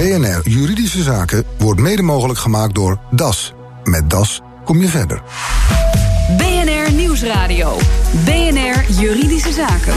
BNR 0.00 0.40
Juridische 0.48 1.02
Zaken 1.02 1.44
wordt 1.58 1.80
mede 1.80 2.02
mogelijk 2.02 2.38
gemaakt 2.38 2.74
door 2.74 2.98
DAS. 3.10 3.52
Met 3.84 4.10
DAS 4.10 4.40
kom 4.64 4.80
je 4.80 4.88
verder. 4.88 5.22
BNR 6.36 6.92
Nieuwsradio. 6.92 7.78
BNR 8.24 8.84
Juridische 8.88 9.52
Zaken. 9.52 9.94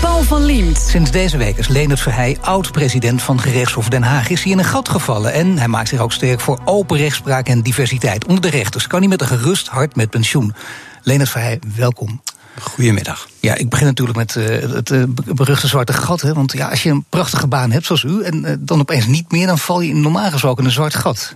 Paul 0.00 0.22
van 0.22 0.44
Liemt. 0.44 0.78
Sinds 0.78 1.10
deze 1.10 1.36
week 1.36 1.56
is 1.56 1.68
Leonard 1.68 2.00
Verheij 2.00 2.36
oud-president 2.40 3.22
van 3.22 3.40
gerechtshof 3.40 3.88
Den 3.88 4.02
Haag. 4.02 4.28
Is 4.28 4.42
hij 4.42 4.52
in 4.52 4.58
een 4.58 4.64
gat 4.64 4.88
gevallen 4.88 5.32
en 5.32 5.58
hij 5.58 5.68
maakt 5.68 5.88
zich 5.88 6.00
ook 6.00 6.12
sterk 6.12 6.40
voor 6.40 6.58
open 6.64 6.96
rechtspraak 6.96 7.48
en 7.48 7.62
diversiteit. 7.62 8.26
Onder 8.26 8.42
de 8.42 8.50
rechters 8.50 8.86
kan 8.86 8.98
hij 8.98 9.08
met 9.08 9.20
een 9.20 9.26
gerust 9.26 9.68
hart 9.68 9.96
met 9.96 10.10
pensioen. 10.10 10.54
Leonard 11.02 11.30
Verheij, 11.30 11.58
welkom. 11.76 12.20
Goedemiddag. 12.60 13.28
Ja, 13.40 13.54
ik 13.54 13.68
begin 13.68 13.86
natuurlijk 13.86 14.18
met 14.18 14.34
uh, 14.34 14.44
het 14.74 14.90
uh, 14.90 15.02
beruchte 15.34 15.66
zwarte 15.66 15.92
gat. 15.92 16.20
Hè, 16.20 16.34
want 16.34 16.52
ja, 16.52 16.68
als 16.68 16.82
je 16.82 16.90
een 16.90 17.04
prachtige 17.08 17.46
baan 17.46 17.70
hebt 17.70 17.86
zoals 17.86 18.02
u 18.02 18.22
en 18.22 18.44
uh, 18.44 18.52
dan 18.58 18.80
opeens 18.80 19.06
niet 19.06 19.32
meer, 19.32 19.46
dan 19.46 19.58
val 19.58 19.80
je 19.80 19.94
normaal 19.94 20.30
gesproken 20.30 20.64
een 20.64 20.70
zwart 20.70 20.94
gat. 20.94 21.32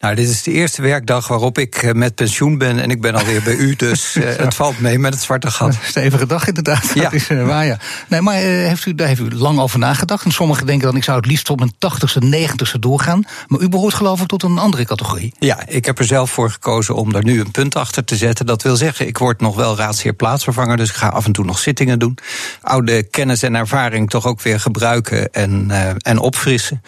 Nou, 0.00 0.14
dit 0.14 0.28
is 0.28 0.42
de 0.42 0.52
eerste 0.52 0.82
werkdag 0.82 1.28
waarop 1.28 1.58
ik 1.58 1.94
met 1.94 2.14
pensioen 2.14 2.58
ben 2.58 2.78
en 2.78 2.90
ik 2.90 3.00
ben 3.00 3.14
alweer 3.14 3.42
bij 3.42 3.54
u, 3.54 3.76
dus 3.86 4.16
uh, 4.16 4.24
het 4.36 4.54
valt 4.54 4.80
mee 4.80 4.98
met 4.98 5.14
het 5.14 5.22
zwarte 5.22 5.50
gat. 5.50 5.76
Stevige 5.82 6.26
dag 6.26 6.46
inderdaad, 6.46 6.90
ja. 6.94 7.02
dat 7.02 7.12
is 7.12 7.28
uh, 7.28 7.46
waar 7.46 7.66
ja. 7.66 7.78
Nee, 8.08 8.20
maar 8.20 8.34
uh, 8.34 8.42
heeft 8.42 8.86
u, 8.86 8.94
daar 8.94 9.06
heeft 9.06 9.20
u 9.20 9.34
lang 9.34 9.58
over 9.58 9.78
nagedacht. 9.78 10.24
En 10.24 10.30
sommigen 10.30 10.66
denken 10.66 10.86
dan 10.86 10.96
ik 10.96 11.04
zou 11.04 11.16
het 11.16 11.26
liefst 11.26 11.44
tot 11.44 11.58
mijn 11.58 11.72
tachtigste, 11.78 12.20
negentigste 12.20 12.78
doorgaan. 12.78 13.24
Maar 13.46 13.60
u 13.60 13.68
behoort 13.68 13.94
geloof 13.94 14.20
ik 14.20 14.26
tot 14.26 14.42
een 14.42 14.58
andere 14.58 14.84
categorie. 14.84 15.32
Ja, 15.38 15.66
ik 15.66 15.84
heb 15.84 15.98
er 15.98 16.04
zelf 16.04 16.30
voor 16.30 16.50
gekozen 16.50 16.94
om 16.94 17.12
daar 17.12 17.24
nu 17.24 17.40
een 17.40 17.50
punt 17.50 17.76
achter 17.76 18.04
te 18.04 18.16
zetten. 18.16 18.46
Dat 18.46 18.62
wil 18.62 18.76
zeggen, 18.76 19.06
ik 19.06 19.18
word 19.18 19.40
nog 19.40 19.56
wel 19.56 19.76
raadsheer 19.76 20.12
plaatsvervanger, 20.12 20.76
dus 20.76 20.88
ik 20.88 20.96
ga 20.96 21.08
af 21.08 21.26
en 21.26 21.32
toe 21.32 21.44
nog 21.44 21.58
zittingen 21.58 21.98
doen. 21.98 22.18
Oude 22.60 23.02
kennis 23.02 23.42
en 23.42 23.54
ervaring 23.54 24.10
toch 24.10 24.26
ook 24.26 24.42
weer 24.42 24.60
gebruiken 24.60 25.32
en, 25.32 25.70
en 25.98 26.18
opfrissen. 26.18 26.82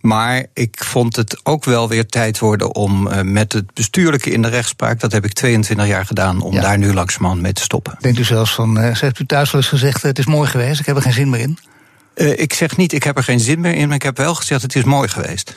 Maar 0.00 0.44
ik 0.52 0.84
vond 0.84 1.16
het 1.16 1.40
ook 1.42 1.64
wel 1.64 1.88
weer 1.88 2.06
tijd 2.06 2.38
worden 2.58 2.74
om 2.74 3.08
uh, 3.08 3.20
met 3.20 3.52
het 3.52 3.74
bestuurlijke 3.74 4.30
in 4.30 4.42
de 4.42 4.48
rechtspraak, 4.48 5.00
dat 5.00 5.12
heb 5.12 5.24
ik 5.24 5.32
22 5.32 5.86
jaar 5.86 6.06
gedaan, 6.06 6.40
om 6.40 6.54
ja. 6.54 6.60
daar 6.60 6.78
nu 6.78 6.92
langzamerhand 6.92 7.42
mee 7.42 7.52
te 7.52 7.62
stoppen. 7.62 7.96
Denkt 8.00 8.18
u 8.18 8.24
zelfs 8.24 8.54
van, 8.54 8.78
uh, 8.78 9.00
heeft 9.00 9.18
u 9.18 9.26
thuis 9.26 9.50
wel 9.50 9.60
eens 9.60 9.70
gezegd, 9.70 10.02
het 10.02 10.18
is 10.18 10.26
mooi 10.26 10.48
geweest, 10.48 10.80
ik 10.80 10.86
heb 10.86 10.96
er 10.96 11.02
geen 11.02 11.12
zin 11.12 11.28
meer 11.28 11.40
in? 11.40 11.58
Uh, 12.14 12.38
ik 12.38 12.52
zeg 12.52 12.76
niet, 12.76 12.92
ik 12.92 13.02
heb 13.02 13.16
er 13.16 13.22
geen 13.22 13.40
zin 13.40 13.60
meer 13.60 13.74
in, 13.74 13.86
maar 13.86 13.96
ik 13.96 14.02
heb 14.02 14.16
wel 14.16 14.34
gezegd, 14.34 14.62
het 14.62 14.74
is 14.74 14.84
mooi 14.84 15.08
geweest. 15.08 15.54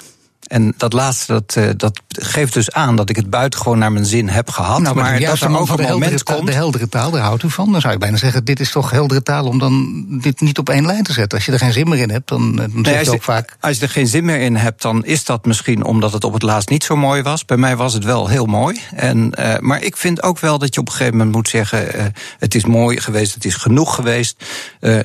En 0.48 0.74
dat 0.78 0.94
laatste, 0.94 1.34
dat, 1.34 1.56
uh, 1.58 1.70
dat 1.78 2.02
geeft 2.08 2.54
dus 2.54 2.72
aan 2.72 2.96
dat 2.96 3.10
ik 3.10 3.16
het 3.16 3.30
buitengewoon 3.30 3.78
naar 3.78 3.92
mijn 3.92 4.06
zin 4.06 4.30
heb 4.30 4.50
gehad. 4.50 4.82
Nou, 4.82 4.96
maar, 4.96 5.04
maar 5.04 5.20
dat 5.20 5.40
er 5.40 5.58
ook 5.58 5.70
een 5.70 5.90
moment 5.90 6.24
komt... 6.24 6.46
De 6.46 6.54
heldere 6.54 6.90
taal, 6.90 7.12
daar 7.12 7.22
houdt 7.22 7.44
u 7.44 7.50
van. 7.50 7.72
Dan 7.72 7.82
zou 7.82 7.94
je 7.94 8.00
bijna 8.00 8.18
zeggen, 8.18 8.46
dit 8.46 8.60
is 8.60 8.72
toch 8.72 8.92
heldere 8.92 9.24
taal... 9.24 9.46
om 9.46 9.60
dan 9.60 10.06
dit 10.22 10.42
niet 10.42 10.58
op 10.58 10.70
één 10.70 10.86
lijn 10.86 11.04
te 11.04 11.14
zetten. 11.14 11.38
Als 11.38 11.48
je 11.48 11.52
er 11.52 11.60
geen 11.60 11.74
zin 11.74 11.90
meer 11.90 12.00
in 12.00 12.10
hebt, 12.10 12.28
dan, 12.28 12.56
dan 12.56 12.70
nee, 12.74 12.84
zeg 12.84 13.04
je 13.04 13.12
ook 13.12 13.24
vaak... 13.24 13.58
Als 13.60 13.78
je 13.78 13.84
er 13.84 13.90
geen 13.90 14.08
zin 14.08 14.26
meer 14.26 14.40
in 14.40 14.56
hebt, 14.56 14.82
dan 14.82 15.06
is 15.06 15.26
dat 15.26 15.46
misschien... 15.46 15.84
omdat 15.84 16.14
het 16.14 16.24
op 16.24 16.34
het 16.34 16.42
laatst 16.42 16.70
niet 16.70 16.84
zo 16.84 16.96
mooi 16.96 17.22
was. 17.22 17.46
Bij 17.46 17.58
mij 17.58 17.76
was 17.76 17.94
het 17.94 18.04
wel 18.04 18.28
heel 18.28 18.46
mooi. 18.46 18.82
En, 18.96 19.32
uh, 19.40 19.58
maar 19.60 19.84
ik 19.84 19.98
vind 19.98 20.24
ook 20.24 20.40
wel 20.40 20.58
dat 20.58 20.74
je 20.74 20.80
op 20.80 20.88
een 20.88 20.94
gegeven 20.94 21.18
moment 21.18 21.36
moet 21.36 21.50
zeggen... 21.50 21.96
Uh, 21.96 22.06
het 22.40 22.56
is 22.56 22.66
mooi 22.66 23.00
geweest, 23.00 23.34
het 23.34 23.46
is 23.46 23.56
genoeg 23.56 23.96
geweest. 23.96 24.44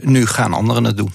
nu 0.02 0.26
gaan 0.26 0.52
anderen 0.52 0.84
het 0.84 0.96
doen. 0.96 1.12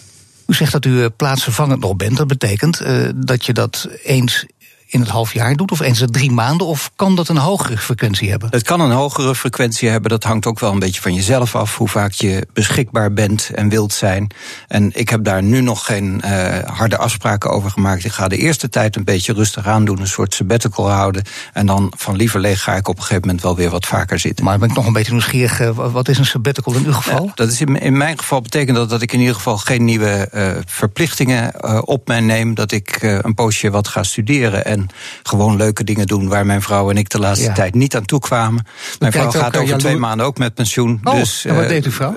U 0.47 0.53
zegt 0.53 0.71
dat 0.71 0.85
u 0.85 1.09
plaatsvervangend 1.09 1.79
nog 1.79 1.95
bent. 1.95 2.17
Dat 2.17 2.27
betekent 2.27 2.81
uh, 2.81 3.09
dat 3.15 3.45
je 3.45 3.53
dat 3.53 3.89
eens 4.03 4.45
in 4.87 4.99
het 4.99 5.09
half 5.09 5.33
jaar 5.33 5.55
doet, 5.55 5.71
of 5.71 5.79
eens 5.79 6.01
in 6.01 6.11
drie 6.11 6.31
maanden? 6.31 6.67
Of 6.67 6.91
kan 6.95 7.15
dat 7.15 7.27
een 7.27 7.37
hogere 7.37 7.77
frequentie 7.77 8.29
hebben? 8.29 8.49
Het 8.51 8.63
kan 8.63 8.79
een 8.79 8.91
hogere 8.91 9.35
frequentie 9.35 9.89
hebben. 9.89 10.09
Dat 10.09 10.23
hangt 10.23 10.45
ook 10.45 10.59
wel 10.59 10.71
een 10.71 10.79
beetje 10.79 11.01
van 11.01 11.13
jezelf 11.13 11.55
af, 11.55 11.77
hoe 11.77 11.87
vaak 11.87 12.11
je 12.11 12.47
beschikbaar 12.53 13.13
bent 13.13 13.49
en 13.55 13.69
wilt 13.69 13.93
zijn. 13.93 14.31
En 14.67 14.91
ik 14.93 15.09
heb 15.09 15.23
daar 15.23 15.43
nu 15.43 15.61
nog 15.61 15.85
geen 15.85 16.21
uh, 16.25 16.57
harde 16.63 16.97
afspraken 16.97 17.49
over 17.49 17.71
gemaakt. 17.71 18.05
Ik 18.05 18.11
ga 18.11 18.27
de 18.27 18.37
eerste 18.37 18.69
tijd 18.69 18.95
een 18.95 19.03
beetje 19.03 19.33
rustig 19.33 19.67
aan 19.67 19.85
doen, 19.85 19.99
een 19.99 20.07
soort 20.07 20.33
sabbatical 20.33 20.89
houden. 20.89 21.23
En 21.53 21.65
dan 21.65 21.93
van 21.97 22.15
lieverlee 22.15 22.55
ga 22.55 22.75
ik 22.75 22.87
op 22.87 22.95
een 22.95 23.01
gegeven 23.01 23.21
moment 23.21 23.41
wel 23.41 23.55
weer 23.55 23.69
wat 23.69 23.85
vaker 23.85 24.19
zitten. 24.19 24.45
Maar 24.45 24.59
ben 24.59 24.69
ik 24.69 24.75
nog 24.75 24.85
een 24.85 24.93
beetje 24.93 25.11
nieuwsgierig. 25.11 25.61
Uh, 25.61 25.91
wat 25.91 26.07
is 26.07 26.17
een 26.17 26.25
sabbatical 26.25 26.73
in 26.73 26.85
uw 26.85 26.93
geval? 26.93 27.31
Dat 27.35 27.51
is 27.51 27.61
in, 27.61 27.79
in, 27.79 27.97
mijn 27.97 28.17
geval 28.17 28.41
betekent 28.41 28.77
dat 28.77 28.89
dat 28.89 29.01
ik 29.01 29.13
in 29.13 29.19
ieder 29.19 29.35
geval 29.35 29.57
geen 29.57 29.85
nieuwe 29.85 30.29
uh, 30.33 30.51
verplichtingen 30.65 31.87
op 31.87 32.07
mij 32.07 32.19
neem. 32.19 32.53
Dat 32.53 32.71
ik 32.71 33.01
een 33.01 33.33
poosje 33.33 33.69
wat 33.69 33.87
ga 33.87 34.03
studeren. 34.03 34.65
En 34.65 34.76
gewoon 35.23 35.55
leuke 35.55 35.83
dingen 35.83 36.07
doen 36.07 36.27
waar 36.27 36.45
mijn 36.45 36.61
vrouw 36.61 36.89
en 36.89 36.97
ik 36.97 37.09
de 37.09 37.19
laatste 37.19 37.45
ja. 37.45 37.53
tijd 37.53 37.75
niet 37.75 37.95
aan 37.95 38.05
toe 38.05 38.19
kwamen. 38.19 38.65
Mijn 38.99 39.11
vrouw 39.11 39.31
gaat 39.31 39.57
over 39.57 39.77
twee 39.77 39.97
maanden 39.97 40.25
ook 40.25 40.37
met 40.37 40.53
pensioen. 40.53 40.99
Oh, 41.03 41.13
dus, 41.13 41.45
en 41.45 41.55
wat 41.55 41.63
uh, 41.63 41.69
deed 41.69 41.85
uw 41.85 41.91
vrouw? 41.91 42.15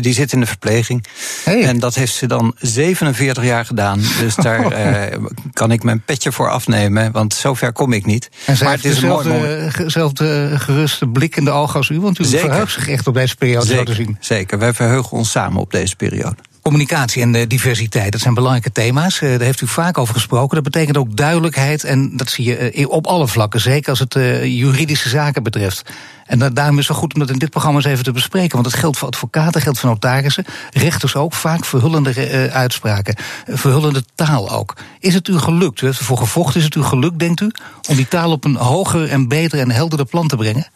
Die 0.00 0.14
zit 0.14 0.32
in 0.32 0.40
de 0.40 0.46
verpleging. 0.46 1.04
Hey. 1.44 1.62
En 1.62 1.78
dat 1.78 1.94
heeft 1.94 2.14
ze 2.14 2.26
dan 2.26 2.54
47 2.58 3.44
jaar 3.44 3.64
gedaan. 3.64 4.00
Dus 4.18 4.34
daar 4.34 4.72
uh, 5.10 5.18
kan 5.52 5.70
ik 5.70 5.82
mijn 5.82 6.02
petje 6.04 6.32
voor 6.32 6.50
afnemen, 6.50 7.12
want 7.12 7.34
zover 7.34 7.72
kom 7.72 7.92
ik 7.92 8.06
niet. 8.06 8.28
En 8.46 8.56
maar 8.62 8.72
het 8.72 8.84
is 8.84 8.94
dezelfde, 8.94 9.30
een 9.30 9.72
dezelfde 9.84 10.50
geruste 10.54 11.06
blik 11.06 11.36
in 11.36 11.44
de 11.44 11.50
ogen 11.50 11.76
als 11.76 11.88
u, 11.88 12.00
want 12.00 12.18
u 12.18 12.24
Zeker. 12.24 12.48
verheugt 12.48 12.72
zich 12.72 12.88
echt 12.88 13.06
op 13.06 13.14
deze 13.14 13.36
periode 13.36 13.66
Zeker. 13.66 13.86
zo 13.86 13.92
te 13.92 13.94
zien. 13.94 14.16
Zeker, 14.20 14.58
wij 14.58 14.72
verheugen 14.72 15.10
ons 15.10 15.30
samen 15.30 15.60
op 15.60 15.70
deze 15.70 15.96
periode. 15.96 16.36
Communicatie 16.62 17.22
en 17.22 17.48
diversiteit, 17.48 18.12
dat 18.12 18.20
zijn 18.20 18.34
belangrijke 18.34 18.72
thema's. 18.72 19.18
Daar 19.18 19.40
heeft 19.40 19.60
u 19.60 19.66
vaak 19.66 19.98
over 19.98 20.14
gesproken. 20.14 20.54
Dat 20.54 20.72
betekent 20.72 20.96
ook 20.96 21.16
duidelijkheid 21.16 21.84
en 21.84 22.16
dat 22.16 22.30
zie 22.30 22.44
je 22.44 22.88
op 22.88 23.06
alle 23.06 23.28
vlakken. 23.28 23.60
Zeker 23.60 23.90
als 23.90 23.98
het 23.98 24.14
juridische 24.42 25.08
zaken 25.08 25.42
betreft. 25.42 25.82
En 26.26 26.38
daarom 26.38 26.78
is 26.78 26.86
het 26.86 26.88
wel 26.88 26.96
goed 26.96 27.14
om 27.14 27.20
dat 27.20 27.30
in 27.30 27.38
dit 27.38 27.50
programma 27.50 27.78
eens 27.78 27.86
even 27.86 28.04
te 28.04 28.12
bespreken. 28.12 28.52
Want 28.52 28.66
het 28.66 28.74
geldt 28.74 28.98
voor 28.98 29.08
advocaten, 29.08 29.60
geldt 29.60 29.78
voor 29.78 29.88
notarissen. 29.88 30.44
Rechters 30.70 31.16
ook, 31.16 31.34
vaak 31.34 31.64
verhullende 31.64 32.50
uitspraken. 32.52 33.16
Verhullende 33.46 34.04
taal 34.14 34.50
ook. 34.50 34.76
Is 34.98 35.14
het 35.14 35.28
u 35.28 35.38
gelukt, 35.38 35.80
ervoor 35.80 36.18
gevochten, 36.18 36.58
is 36.58 36.64
het 36.64 36.74
u 36.74 36.82
gelukt, 36.82 37.18
denkt 37.18 37.40
u... 37.40 37.50
om 37.88 37.96
die 37.96 38.08
taal 38.08 38.30
op 38.30 38.44
een 38.44 38.56
hoger 38.56 39.08
en 39.08 39.28
beter 39.28 39.58
en 39.58 39.70
helderder 39.70 40.06
plan 40.06 40.28
te 40.28 40.36
brengen? 40.36 40.66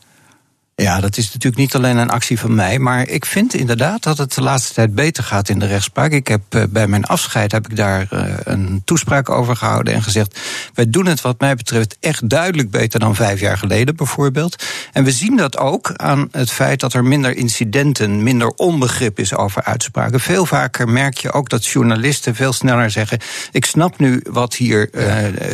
Ja, 0.82 1.00
dat 1.00 1.16
is 1.16 1.24
natuurlijk 1.24 1.56
niet 1.56 1.74
alleen 1.74 1.96
een 1.96 2.10
actie 2.10 2.38
van 2.38 2.54
mij, 2.54 2.78
maar 2.78 3.08
ik 3.08 3.24
vind 3.24 3.54
inderdaad 3.54 4.02
dat 4.02 4.18
het 4.18 4.34
de 4.34 4.42
laatste 4.42 4.74
tijd 4.74 4.94
beter 4.94 5.24
gaat 5.24 5.48
in 5.48 5.58
de 5.58 5.66
rechtspraak. 5.66 6.12
Ik 6.12 6.28
heb 6.28 6.42
uh, 6.50 6.62
bij 6.68 6.86
mijn 6.86 7.04
afscheid 7.04 7.52
heb 7.52 7.68
ik 7.68 7.76
daar 7.76 8.06
uh, 8.12 8.34
een 8.44 8.82
toespraak 8.84 9.30
over 9.30 9.56
gehouden 9.56 9.94
en 9.94 10.02
gezegd: 10.02 10.40
wij 10.74 10.90
doen 10.90 11.06
het 11.06 11.20
wat 11.20 11.40
mij 11.40 11.54
betreft 11.54 11.96
echt 12.00 12.28
duidelijk 12.28 12.70
beter 12.70 13.00
dan 13.00 13.14
vijf 13.14 13.40
jaar 13.40 13.58
geleden, 13.58 13.96
bijvoorbeeld. 13.96 14.64
En 14.92 15.04
we 15.04 15.10
zien 15.10 15.36
dat 15.36 15.56
ook 15.56 15.92
aan 15.96 16.28
het 16.30 16.50
feit 16.50 16.80
dat 16.80 16.92
er 16.92 17.04
minder 17.04 17.36
incidenten, 17.36 18.22
minder 18.22 18.48
onbegrip 18.48 19.18
is 19.18 19.34
over 19.34 19.62
uitspraken. 19.62 20.20
Veel 20.20 20.46
vaker 20.46 20.88
merk 20.88 21.18
je 21.18 21.32
ook 21.32 21.48
dat 21.48 21.66
journalisten 21.66 22.34
veel 22.34 22.52
sneller 22.52 22.90
zeggen: 22.90 23.18
ik 23.50 23.64
snap 23.64 23.98
nu 23.98 24.20
wat 24.30 24.54
hier 24.54 24.88
uh, 24.92 25.02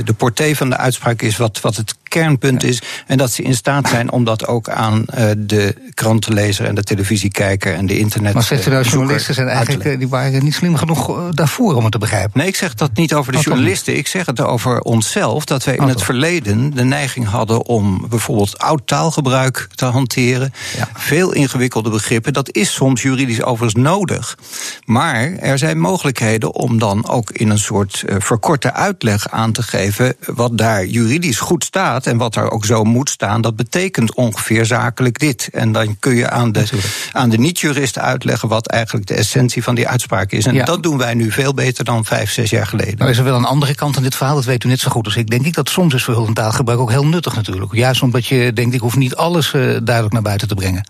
de 0.05 0.15
portée 0.17 0.57
van 0.57 0.71
de 0.71 0.77
uitspraak 0.77 1.23
is, 1.23 1.37
wat, 1.37 1.61
wat 1.61 1.77
het 1.77 1.95
kernpunt 2.13 2.63
is, 2.63 2.83
en 3.07 3.19
dat 3.19 3.33
ze 3.33 3.43
in 3.43 3.55
staat 3.55 3.89
zijn 3.89 4.11
om 4.11 4.25
dat 4.25 4.47
ook 4.47 4.69
aan 4.69 5.05
uh, 5.19 5.31
de 5.39 5.75
krantenlezer 5.95 6.67
en 6.67 6.75
de 6.75 6.83
televisiekijker 6.83 7.75
en 7.75 7.87
de 7.87 7.99
internet. 7.99 8.35
Maar 8.35 8.43
zegt 8.43 8.67
u 8.67 8.71
nou, 8.71 8.85
journalisten 8.85 9.35
zijn 9.35 9.49
eigenlijk 9.49 9.99
die 9.99 10.09
waren 10.09 10.45
niet 10.45 10.55
slim 10.55 10.77
genoeg 10.77 11.31
daarvoor 11.31 11.75
om 11.75 11.83
het 11.83 11.93
te 11.93 11.99
begrijpen? 11.99 12.39
Nee, 12.39 12.47
ik 12.47 12.57
zeg 12.57 12.75
dat 12.75 12.91
niet 12.95 13.15
over 13.15 13.33
de 13.33 13.39
journalisten. 13.39 13.97
Ik 13.97 14.07
zeg 14.07 14.27
het 14.27 14.41
over 14.41 14.81
onszelf. 14.81 15.45
Dat 15.45 15.65
wij 15.65 15.77
in 15.77 15.89
het 15.89 16.03
verleden 16.03 16.71
de 16.71 16.85
neiging 16.85 17.27
hadden 17.27 17.67
om 17.67 18.09
bijvoorbeeld 18.09 18.59
oud 18.59 18.87
taalgebruik 18.87 19.69
te 19.75 19.85
hanteren. 19.85 20.53
Ja. 20.77 20.89
Veel 20.95 21.33
ingewikkelde 21.33 21.91
begrippen. 21.91 22.33
Dat 22.33 22.55
is 22.55 22.73
soms 22.73 23.03
juridisch 23.03 23.43
overigens 23.43 23.85
nodig. 23.85 24.39
Maar 24.85 25.33
er 25.33 25.59
zijn 25.59 25.79
mogelijkheden 25.81 26.55
om 26.55 26.79
dan 26.79 27.09
ook 27.09 27.31
in 27.31 27.51
een 27.51 27.59
soort 27.59 28.05
verkorte 28.19 28.73
uitleg 28.73 29.29
aan 29.29 29.53
te 29.53 29.63
geven. 29.63 30.17
wat 30.27 30.59
daar 30.59 30.87
juridisch 30.87 31.41
goed 31.41 31.65
staat 31.65 32.02
en 32.07 32.17
wat 32.17 32.35
daar 32.35 32.51
ook 32.51 32.65
zo 32.65 32.85
moet 32.85 33.11
staan. 33.11 33.41
Dat 33.41 33.57
betekent 33.57 34.15
ongeveer 34.15 34.67
zakelijk 34.67 35.19
dit. 35.19 35.49
En 35.53 35.73
dan 35.73 35.97
kun 35.99 36.15
je 36.15 36.31
aan 36.31 36.53
de, 36.53 36.69
aan 37.13 37.29
de 37.31 37.39
niet-juristen 37.39 38.03
uitleggen 38.03 38.49
wat 38.49 38.67
eigenlijk 38.69 39.07
de 39.07 39.15
essentie 39.15 39.63
van 39.63 39.75
die 39.75 39.89
uitspraak 39.89 40.33
is. 40.33 40.47
En 40.47 40.55
Ja. 40.55 40.65
dat 40.65 40.83
doen 40.83 40.99
wij 40.99 41.15
nu 41.15 41.31
veel 41.31 41.55
beter 41.55 41.85
dan 41.85 42.05
vijf, 42.05 42.31
zes 42.31 42.51
jaar 42.51 42.67
geleden. 42.67 42.99
Nou 42.99 43.11
is 43.11 43.19
er 43.19 43.25
wel 43.25 43.37
een 43.37 43.45
andere 43.45 43.75
kant 43.75 43.97
aan 43.97 44.03
dit 44.03 44.15
verhaal, 44.15 44.35
dat 44.35 44.45
weet 44.45 44.65
u 44.65 44.69
net 44.69 44.81
zo 44.81 44.91
goed 44.91 45.05
als 45.05 45.17
ik. 45.17 45.31
Denk 45.31 45.47
ik 45.47 45.55
dat 45.55 45.69
soms 45.69 45.95
is 45.95 46.05
verhullend 46.05 46.37
taalgebruik 46.37 46.79
ook 46.81 46.91
heel 46.91 47.07
nuttig 47.07 47.35
natuurlijk. 47.35 47.75
Juist 47.75 48.03
omdat 48.03 48.27
je 48.27 48.53
denkt, 48.53 48.75
ik 48.75 48.81
hoef 48.81 48.97
niet 48.97 49.15
alles 49.17 49.53
uh, 49.53 49.63
duidelijk 49.63 50.13
naar 50.13 50.23
buiten 50.23 50.49
te 50.49 50.55
brengen. 50.55 50.85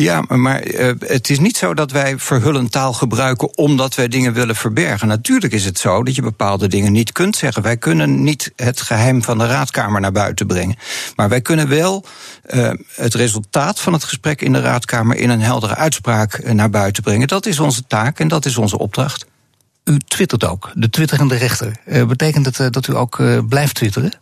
Ja, 0.00 0.24
maar 0.28 0.66
uh, 0.66 0.92
het 0.98 1.30
is 1.30 1.38
niet 1.38 1.56
zo 1.56 1.74
dat 1.74 1.90
wij 1.90 2.18
verhullend 2.18 2.72
taal 2.72 2.92
gebruiken 2.92 3.56
omdat 3.56 3.94
wij 3.94 4.08
dingen 4.08 4.32
willen 4.32 4.56
verbergen. 4.56 5.08
Natuurlijk 5.08 5.52
is 5.52 5.64
het 5.64 5.78
zo 5.78 6.02
dat 6.02 6.14
je 6.14 6.22
bepaalde 6.22 6.68
dingen 6.68 6.92
niet 6.92 7.12
kunt 7.12 7.36
zeggen. 7.36 7.62
Wij 7.62 7.76
kunnen 7.76 8.22
niet 8.22 8.52
het 8.56 8.80
geheim 8.80 9.22
van 9.22 9.38
de 9.38 9.46
raadkamer 9.46 10.00
naar 10.00 10.12
buiten 10.12 10.46
brengen. 10.46 10.76
Maar 11.16 11.28
wij 11.28 11.40
kunnen 11.40 11.68
wel 11.68 12.04
uh, 12.50 12.70
het 12.94 13.14
resultaat 13.14 13.80
van 13.80 13.92
het 13.92 14.04
gesprek 14.04 14.42
in 14.42 14.52
de 14.52 14.60
raadkamer 14.60 15.16
in 15.16 15.30
een 15.30 15.42
heldere 15.42 15.74
uitspraak 15.74 16.38
uh, 16.38 16.52
naar 16.52 16.70
buiten 16.70 17.02
brengen. 17.02 17.28
Dat 17.28 17.46
is 17.46 17.58
onze 17.58 17.82
taak 17.86 18.18
en 18.18 18.28
dat 18.28 18.44
is 18.44 18.56
onze 18.56 18.78
opdracht. 18.78 19.26
U 19.84 19.98
twittert 19.98 20.44
ook, 20.44 20.70
de 20.74 20.90
twitterende 20.90 21.36
rechter. 21.36 21.72
Betekent 22.06 22.58
het 22.58 22.72
dat 22.72 22.86
u 22.86 22.96
ook 22.96 23.22
blijft 23.48 23.74
twitteren? 23.74 24.12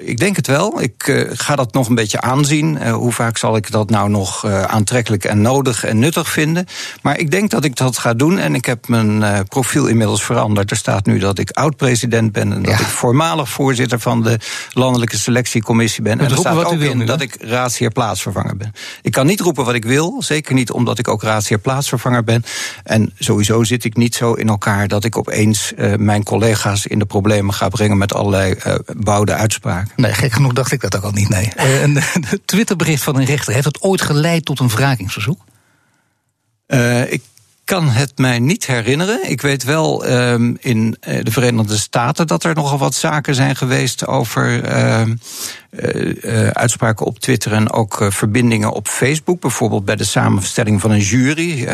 Ik 0.00 0.18
denk 0.18 0.36
het 0.36 0.46
wel. 0.46 0.82
Ik 0.82 1.06
uh, 1.06 1.30
ga 1.32 1.56
dat 1.56 1.72
nog 1.72 1.88
een 1.88 1.94
beetje 1.94 2.20
aanzien. 2.20 2.78
Uh, 2.82 2.92
hoe 2.92 3.12
vaak 3.12 3.36
zal 3.36 3.56
ik 3.56 3.70
dat 3.70 3.90
nou 3.90 4.08
nog 4.08 4.44
uh, 4.44 4.62
aantrekkelijk 4.62 5.24
en 5.24 5.42
nodig 5.42 5.84
en 5.84 5.98
nuttig 5.98 6.30
vinden? 6.30 6.66
Maar 7.02 7.18
ik 7.18 7.30
denk 7.30 7.50
dat 7.50 7.64
ik 7.64 7.76
dat 7.76 7.98
ga 7.98 8.14
doen. 8.14 8.38
En 8.38 8.54
ik 8.54 8.64
heb 8.64 8.88
mijn 8.88 9.44
profiel 9.48 9.86
inmiddels 9.86 10.24
veranderd. 10.24 10.70
Er 10.70 10.76
staat 10.76 11.06
nu 11.06 11.18
dat 11.18 11.38
ik 11.38 11.50
oud-president 11.50 12.32
ben. 12.32 12.52
En 12.52 12.62
dat 12.62 12.72
ja. 12.72 12.80
ik 12.80 12.86
voormalig 12.86 13.48
voorzitter 13.48 14.00
van 14.00 14.22
de 14.22 14.38
Landelijke 14.72 15.18
Selectiecommissie 15.18 16.02
ben. 16.02 16.18
en 16.20 16.30
er 16.30 16.36
staat 16.36 16.64
ook 16.64 16.72
in 16.72 16.98
nu, 16.98 17.04
dat 17.04 17.20
ik 17.20 17.36
raadsheer 17.40 17.90
plaatsvervanger 17.90 18.56
ben. 18.56 18.72
Ik 19.02 19.12
kan 19.12 19.26
niet 19.26 19.40
roepen 19.40 19.64
wat 19.64 19.74
ik 19.74 19.84
wil. 19.84 20.22
Zeker 20.22 20.54
niet 20.54 20.70
omdat 20.70 20.98
ik 20.98 21.08
ook 21.08 21.22
raadsheer 21.22 21.58
plaatsvervanger 21.58 22.24
ben. 22.24 22.44
En 22.84 23.12
sowieso 23.18 23.62
zit 23.62 23.84
ik 23.84 23.96
niet 23.96 24.14
zo 24.14 24.32
in 24.32 24.48
elkaar 24.48 24.88
dat 24.88 25.04
ik 25.04 25.16
opeens 25.16 25.72
mijn 25.96 26.22
collega's 26.22 26.86
in 26.86 26.98
de 26.98 27.06
problemen 27.06 27.54
ga 27.54 27.68
brengen 27.68 27.98
met 27.98 28.14
allerlei 28.14 28.54
bouwde 28.96 29.34
uitspraken. 29.34 29.87
Nee, 29.96 30.12
gek 30.12 30.32
genoeg 30.32 30.52
dacht 30.52 30.72
ik 30.72 30.80
dat 30.80 30.96
ook 30.96 31.02
al 31.02 31.10
niet, 31.10 31.28
nee. 31.28 31.52
Uh, 31.56 31.82
een 31.82 32.02
Twitterbericht 32.44 33.02
van 33.02 33.16
een 33.16 33.24
rechter, 33.24 33.52
heeft 33.52 33.64
dat 33.64 33.82
ooit 33.82 34.00
geleid 34.00 34.44
tot 34.44 34.60
een 34.60 34.68
wrakingsverzoek? 34.68 35.44
Uh, 36.66 37.12
ik 37.12 37.22
kan 37.68 37.88
het 37.88 38.18
mij 38.18 38.38
niet 38.38 38.66
herinneren. 38.66 39.30
Ik 39.30 39.40
weet 39.40 39.64
wel 39.64 40.10
um, 40.10 40.56
in 40.60 40.96
eh, 41.00 41.24
de 41.24 41.30
Verenigde 41.30 41.76
Staten 41.76 42.26
dat 42.26 42.44
er 42.44 42.54
nogal 42.54 42.78
wat 42.78 42.94
zaken 42.94 43.34
zijn 43.34 43.56
geweest 43.56 44.06
over 44.06 44.72
uh, 44.72 45.00
uh, 45.70 46.48
uitspraken 46.48 47.06
op 47.06 47.18
Twitter 47.18 47.52
en 47.52 47.72
ook 47.72 48.06
verbindingen 48.08 48.72
op 48.72 48.88
Facebook. 48.88 49.40
Bijvoorbeeld 49.40 49.84
bij 49.84 49.96
de 49.96 50.04
samenstelling 50.04 50.80
van 50.80 50.90
een 50.90 51.00
jury. 51.00 51.68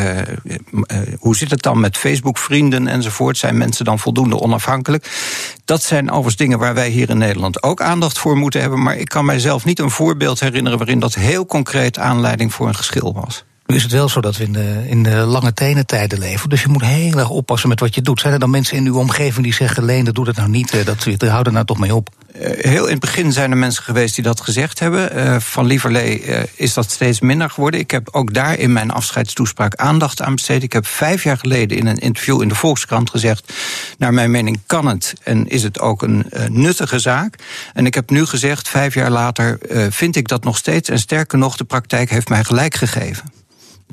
hoe 1.19 1.37
zit 1.37 1.51
het 1.51 1.63
dan 1.63 1.81
met 1.81 1.97
Facebook-vrienden 1.97 2.89
enzovoort? 2.89 3.39
Zijn 3.39 3.59
mensen 3.59 3.85
dan 3.85 3.99
voldoende 3.99 4.41
onafhankelijk? 4.41 5.11
Dat 5.65 5.83
zijn 5.83 6.11
overigens 6.11 6.37
dingen 6.37 6.59
waar 6.59 6.75
wij 6.75 6.89
hier 6.89 7.11
in 7.11 7.19
Nederland 7.19 7.63
ook 7.63 7.83
aandacht 7.83 8.19
voor 8.19 8.37
moeten 8.37 8.61
hebben. 8.61 8.83
Maar 8.83 8.97
ik 8.97 9.09
kan 9.09 9.25
mijzelf 9.25 9.65
niet 9.65 9.79
een 9.79 9.91
voorbeeld 9.91 10.41
herinneren 10.41 10.79
waarin 10.79 11.01
dat 11.01 11.15
heel 11.15 11.47
concreet 11.47 11.99
aanleiding 11.99 12.55
voor 12.55 12.69
een 12.69 12.75
geschil 12.75 13.13
was. 13.15 13.45
Nu 13.67 13.77
is 13.77 13.83
het 13.83 13.93
wel 13.93 14.09
zo 14.09 14.21
dat 14.21 14.37
we 14.37 14.45
in 14.45 14.53
de, 14.53 14.85
in 14.87 15.03
de 15.03 15.17
lange 15.17 15.55
tenentijden 15.55 16.19
leven. 16.19 16.49
Dus 16.49 16.63
je 16.63 16.69
moet 16.69 16.85
heel 16.85 17.19
erg 17.19 17.29
oppassen 17.29 17.69
met 17.69 17.81
wat 17.81 17.95
je 17.95 18.03
doet. 18.03 18.21
Zijn 18.21 18.33
er 18.33 18.39
dan 18.39 18.51
mensen 18.51 18.77
in 18.77 18.87
uw 18.87 18.99
omgeving 18.99 19.45
die 19.45 19.55
zeggen: 19.55 19.85
Leen, 19.85 20.05
dat 20.05 20.15
doe 20.15 20.25
dat 20.25 20.37
nou 20.37 20.49
niet. 20.49 20.71
Eh, 20.71 20.85
dat 20.85 21.01
Twitter, 21.01 21.29
hou 21.29 21.45
er 21.45 21.53
nou 21.53 21.65
toch 21.65 21.79
mee 21.79 21.95
op. 21.95 22.09
Eh, 22.33 22.71
heel 22.71 22.85
in 22.85 22.91
het 22.91 23.01
begin 23.01 23.33
zijn 23.33 23.51
er 23.51 23.57
mensen 23.57 23.83
geweest 23.83 24.15
die 24.15 24.25
dat 24.25 24.41
gezegd 24.41 24.79
hebben. 24.79 25.17
Uh, 25.17 25.41
van 25.41 25.67
Lieverlee 25.67 26.25
is 26.55 26.75
dat 26.75 26.91
steeds 26.91 27.21
minder 27.21 27.51
geworden. 27.51 27.81
Ik 27.81 27.91
heb 27.91 28.09
ook 28.13 28.35
daar 28.35 28.59
in 28.59 28.73
mijn 28.73 28.91
afscheidstoespraak 28.91 29.75
aandacht 29.75 30.23
aan 30.23 30.35
besteed. 30.35 30.63
Ik 30.63 30.73
heb 30.73 30.87
vijf 30.87 31.23
jaar 31.23 31.39
geleden 31.39 31.77
in 31.77 31.87
een 31.87 31.99
interview 31.99 32.43
in 32.43 32.49
de 32.49 32.55
Volkskrant 32.55 33.11
gezegd... 33.11 33.53
naar 33.99 34.15
mijn 34.15 34.31
mening 34.31 34.61
kan 34.67 34.87
het 34.87 35.15
en 35.23 35.49
is 35.49 35.63
het 35.63 35.81
ook 35.81 36.03
een 36.03 36.27
nuttige 36.49 36.99
zaak. 36.99 37.39
En 37.75 37.87
ik 37.87 37.95
heb 37.95 38.11
nu 38.11 38.27
gezegd, 38.27 38.69
vijf 38.69 38.95
jaar 38.95 39.11
later, 39.11 39.59
vind 39.91 40.17
ik 40.17 40.29
dat 40.29 40.45
nog 40.45 40.57
steeds... 40.57 40.89
en 40.89 40.99
sterker 40.99 41.39
nog, 41.39 41.57
de 41.57 41.65
praktijk 41.65 42.11
heeft 42.11 42.29
mij 42.29 42.45
gelijk 42.45 42.75
gegeven. 42.75 43.34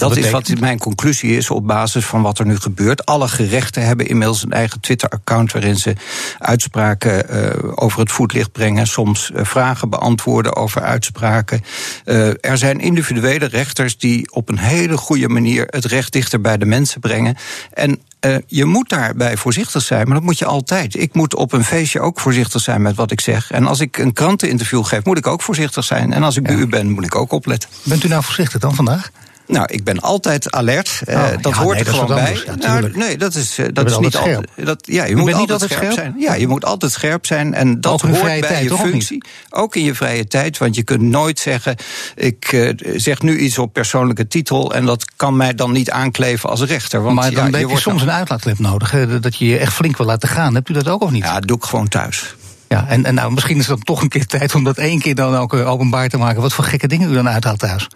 Dat 0.01 0.18
is 0.18 0.30
wat 0.30 0.59
mijn 0.59 0.77
conclusie 0.77 1.38
is 1.38 1.50
op 1.50 1.68
basis 1.68 2.06
van 2.06 2.21
wat 2.21 2.39
er 2.39 2.45
nu 2.45 2.57
gebeurt. 2.59 3.06
Alle 3.06 3.27
gerechten 3.27 3.86
hebben 3.86 4.07
inmiddels 4.07 4.44
een 4.44 4.51
eigen 4.51 4.80
Twitter-account 4.80 5.51
waarin 5.51 5.75
ze 5.75 5.95
uitspraken 6.38 7.36
uh, 7.36 7.71
over 7.75 8.00
het 8.00 8.12
voetlicht 8.12 8.51
brengen, 8.51 8.88
soms 8.88 9.31
uh, 9.36 9.44
vragen 9.44 9.89
beantwoorden 9.89 10.56
over 10.56 10.81
uitspraken. 10.81 11.62
Uh, 12.06 12.27
er 12.27 12.57
zijn 12.57 12.80
individuele 12.80 13.45
rechters 13.45 13.98
die 13.98 14.33
op 14.33 14.50
een 14.50 14.59
hele 14.59 14.98
goede 14.98 15.30
manier 15.30 15.65
het 15.69 15.86
recht 15.86 16.12
dichter 16.12 16.42
bij 16.42 16.57
de 16.57 16.65
mensen 16.65 17.01
brengen. 17.01 17.38
En 17.74 18.00
uh, 18.25 18.36
je 18.48 18.65
moet 18.65 18.89
daarbij 18.89 19.38
voorzichtig 19.38 19.81
zijn, 19.81 20.06
maar 20.06 20.15
dat 20.15 20.24
moet 20.24 20.38
je 20.39 20.45
altijd. 20.45 20.95
Ik 20.95 21.13
moet 21.13 21.36
op 21.36 21.53
een 21.53 21.63
feestje 21.63 22.00
ook 22.00 22.19
voorzichtig 22.19 22.62
zijn 22.62 22.81
met 22.81 22.95
wat 22.95 23.12
ik 23.12 23.21
zeg. 23.21 23.51
En 23.51 23.68
als 23.68 23.80
ik 23.80 23.98
een 23.98 24.13
kranteninterview 24.13 24.86
geef, 24.86 25.03
moet 25.03 25.18
ik 25.18 25.27
ook 25.27 25.42
voorzichtig 25.42 25.83
zijn. 25.83 26.13
En 26.13 26.24
als 26.24 26.38
ik 26.38 26.48
ja. 26.48 26.53
bij 26.53 26.62
u 26.62 26.68
ben, 26.68 26.89
moet 26.89 27.06
ik 27.06 27.15
ook 27.15 27.31
opletten. 27.31 27.69
Bent 27.83 28.03
u 28.03 28.07
nou 28.07 28.24
voorzichtig 28.24 28.59
dan 28.59 28.75
vandaag? 28.75 29.12
Nou, 29.51 29.65
ik 29.69 29.83
ben 29.83 30.00
altijd 30.00 30.51
alert. 30.51 31.01
Oh, 31.06 31.13
uh, 31.13 31.30
dat 31.42 31.53
ja, 31.53 31.62
hoort 31.62 31.75
nee, 31.75 31.86
er 31.86 31.94
gewoon 31.94 32.07
bij. 32.07 32.38
Ja, 32.45 32.56
nou, 32.56 32.98
nee, 32.98 33.18
dat 33.18 33.36
is, 33.36 33.59
uh, 33.59 33.65
dat 33.74 33.89
is 33.89 33.98
niet 33.98 34.15
altijd. 34.15 34.48
Dat, 34.56 34.80
ja, 34.81 35.03
je, 35.03 35.09
je 35.09 35.15
moet 35.15 35.25
niet 35.25 35.36
altijd, 35.36 35.51
altijd 35.51 35.71
scherp, 35.71 35.92
scherp 35.92 36.06
zijn. 36.06 36.15
Ja, 36.18 36.33
je 36.33 36.48
moet 36.48 36.65
altijd 36.65 36.92
scherp 36.92 37.25
zijn. 37.25 37.53
En 37.53 37.81
dat 37.81 37.94
ook 37.94 38.03
in 38.03 38.09
hoort 38.09 38.21
vrije 38.21 38.39
bij 38.39 38.50
tijd, 38.50 38.63
je 38.63 38.69
toch, 38.69 38.80
functie. 38.80 39.24
Ook 39.50 39.75
in 39.75 39.83
je 39.83 39.95
vrije 39.95 40.27
tijd. 40.27 40.57
Want 40.57 40.75
je 40.75 40.83
kunt 40.83 41.01
nooit 41.01 41.39
zeggen: 41.39 41.75
ik 42.15 42.51
uh, 42.51 42.71
zeg 42.95 43.21
nu 43.21 43.38
iets 43.38 43.57
op 43.57 43.74
persoonlijke 43.74 44.27
titel. 44.27 44.74
En 44.74 44.86
dat 44.86 45.12
kan 45.15 45.36
mij 45.36 45.56
dan 45.56 45.71
niet 45.71 45.92
aankleven 45.92 46.50
als 46.50 46.62
rechter. 46.62 47.01
Want, 47.01 47.15
maar 47.15 47.31
dan 47.31 47.51
ja, 47.51 47.57
heb 47.57 47.69
je, 47.69 47.80
soms 47.80 48.01
een 48.01 48.12
uitlaatklep 48.12 48.59
nodig. 48.59 48.92
Hè, 48.92 49.19
dat 49.19 49.36
je 49.36 49.45
je 49.45 49.57
echt 49.57 49.74
flink 49.74 49.98
wil 49.98 50.06
laten 50.06 50.30
gaan. 50.30 50.53
Hebt 50.53 50.69
u 50.69 50.74
dat 50.74 50.88
ook 50.88 51.01
of 51.01 51.12
niet? 51.12 51.24
Ja, 51.24 51.33
dat 51.33 51.48
doe 51.48 51.57
ik 51.57 51.63
gewoon 51.63 51.88
thuis. 51.88 52.36
Ja, 52.68 52.88
en, 52.88 53.06
en 53.06 53.13
nou, 53.13 53.31
misschien 53.31 53.57
is 53.57 53.68
het 53.68 53.75
dan 53.75 53.86
toch 53.86 54.01
een 54.01 54.09
keer 54.09 54.25
tijd 54.25 54.56
om 54.56 54.63
dat 54.63 54.77
één 54.77 55.00
keer 55.00 55.15
dan 55.15 55.36
ook 55.36 55.53
openbaar 55.53 56.09
te 56.09 56.18
maken. 56.18 56.42
Wat 56.42 56.53
voor 56.53 56.63
gekke 56.63 56.88
dingen 56.88 57.12
u 57.12 57.13
dan 57.13 57.30
uithaalt 57.30 57.59
thuis? 57.59 57.88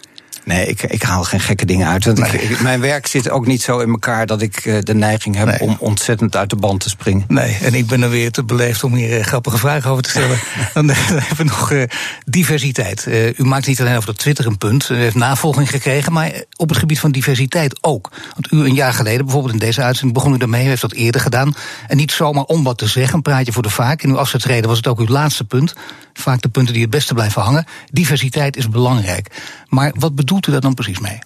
Nee, 0.46 0.66
ik, 0.66 0.82
ik 0.82 1.02
haal 1.02 1.24
geen 1.24 1.40
gekke 1.40 1.64
dingen 1.64 1.88
uit. 1.88 2.04
Want 2.04 2.18
nee. 2.18 2.42
ik, 2.42 2.60
mijn 2.60 2.80
werk 2.80 3.06
zit 3.06 3.30
ook 3.30 3.46
niet 3.46 3.62
zo 3.62 3.78
in 3.78 3.88
elkaar 3.88 4.26
dat 4.26 4.42
ik 4.42 4.64
uh, 4.64 4.78
de 4.80 4.94
neiging 4.94 5.36
heb 5.36 5.46
nee. 5.46 5.60
om 5.60 5.76
ontzettend 5.78 6.36
uit 6.36 6.50
de 6.50 6.56
band 6.56 6.80
te 6.80 6.88
springen. 6.88 7.24
Nee, 7.28 7.58
en 7.62 7.74
ik 7.74 7.86
ben 7.86 8.02
er 8.02 8.10
weer 8.10 8.30
te 8.30 8.44
beleefd 8.44 8.84
om 8.84 8.94
hier 8.94 9.18
uh, 9.18 9.24
grappige 9.24 9.58
vragen 9.58 9.90
over 9.90 10.02
te 10.02 10.10
stellen. 10.10 10.38
dan, 10.74 10.86
dan, 10.86 10.96
hebben 10.96 11.36
we 11.36 11.44
nog 11.44 11.70
uh, 11.70 11.82
diversiteit. 12.24 13.06
u 13.36 13.44
maakt 13.44 13.66
niet 13.66 13.80
alleen 13.80 13.94
over 13.94 14.06
dat 14.06 14.18
Twitter 14.18 14.46
een 14.46 14.58
punt. 14.58 14.88
U 14.88 14.94
heeft 14.94 15.14
navolging 15.14 15.70
gekregen, 15.70 16.12
maar 16.12 16.44
op 16.56 16.68
het 16.68 16.78
gebied 16.78 17.00
van 17.00 17.12
diversiteit 17.12 17.78
ook. 17.80 18.10
Want 18.32 18.52
u 18.52 18.56
een 18.56 18.74
jaar 18.74 18.92
geleden, 18.92 19.24
bijvoorbeeld 19.24 19.52
in 19.52 19.60
deze 19.60 19.82
uitzending, 19.82 20.14
begon 20.14 20.34
u 20.34 20.38
daarmee. 20.38 20.64
U 20.64 20.68
heeft 20.68 20.80
dat 20.80 20.92
eerder 20.92 21.20
gedaan. 21.20 21.54
En 21.86 21.96
niet 21.96 22.12
zomaar 22.12 22.44
om 22.44 22.64
wat 22.64 22.78
te 22.78 22.86
zeggen, 22.86 23.22
praat 23.22 23.46
je 23.46 23.52
voor 23.52 23.62
de 23.62 23.70
vaak. 23.70 24.02
In 24.02 24.10
uw 24.10 24.18
afzetreden 24.18 24.68
was 24.68 24.76
het 24.76 24.86
ook 24.86 24.98
uw 24.98 25.06
laatste 25.06 25.44
punt. 25.44 25.74
Vaak 26.12 26.40
de 26.40 26.48
punten 26.48 26.72
die 26.72 26.82
het 26.82 26.90
beste 26.90 27.14
blijven 27.14 27.42
hangen. 27.42 27.66
Diversiteit 27.90 28.56
is 28.56 28.68
belangrijk. 28.68 29.30
Maar 29.68 29.92
wat 29.98 30.14
bedoelt 30.14 30.35
u 30.44 30.50
daar 30.50 30.60
dan 30.60 30.74
precies 30.74 30.98
mee? 30.98 31.18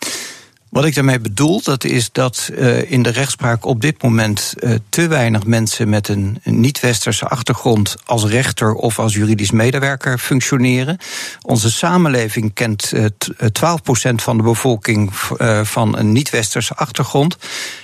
Wat 0.70 0.84
ik 0.84 0.94
daarmee 0.94 1.20
bedoel, 1.20 1.62
dat 1.62 1.84
is 1.84 2.12
dat 2.12 2.50
uh, 2.52 2.90
in 2.90 3.02
de 3.02 3.10
rechtspraak 3.10 3.64
op 3.64 3.80
dit 3.80 4.02
moment 4.02 4.54
uh, 4.58 4.74
te 4.88 5.06
weinig 5.06 5.46
mensen 5.46 5.88
met 5.88 6.08
een, 6.08 6.40
niet-westerse 6.44 7.26
achtergrond 7.26 7.96
als 8.04 8.24
rechter 8.24 8.72
of 8.72 8.98
als 8.98 9.14
juridisch 9.14 9.50
medewerker 9.50 10.18
functioneren. 10.18 10.98
Onze 11.42 11.70
samenleving 11.70 12.54
kent 12.54 12.92
uh, 12.94 13.04
12% 13.04 14.14
van 14.14 14.36
de 14.36 14.42
bevolking 14.42 15.14
van 15.62 15.98
een 15.98 16.12
niet-westerse 16.12 16.74
achtergrond. 16.74 17.36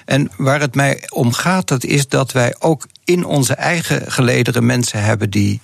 En 0.04 0.30
waar 0.36 0.60
het 0.60 0.74
mij 0.74 1.04
om 1.08 1.32
gaat, 1.32 1.68
dat 1.68 1.84
is 1.84 2.08
dat 2.08 2.32
wij 2.32 2.54
ook 2.58 2.86
in 3.04 3.24
onze 3.24 3.54
eigen 3.54 4.12
gelederen 4.12 4.66
mensen 4.66 5.02
hebben 5.02 5.30
die 5.30 5.60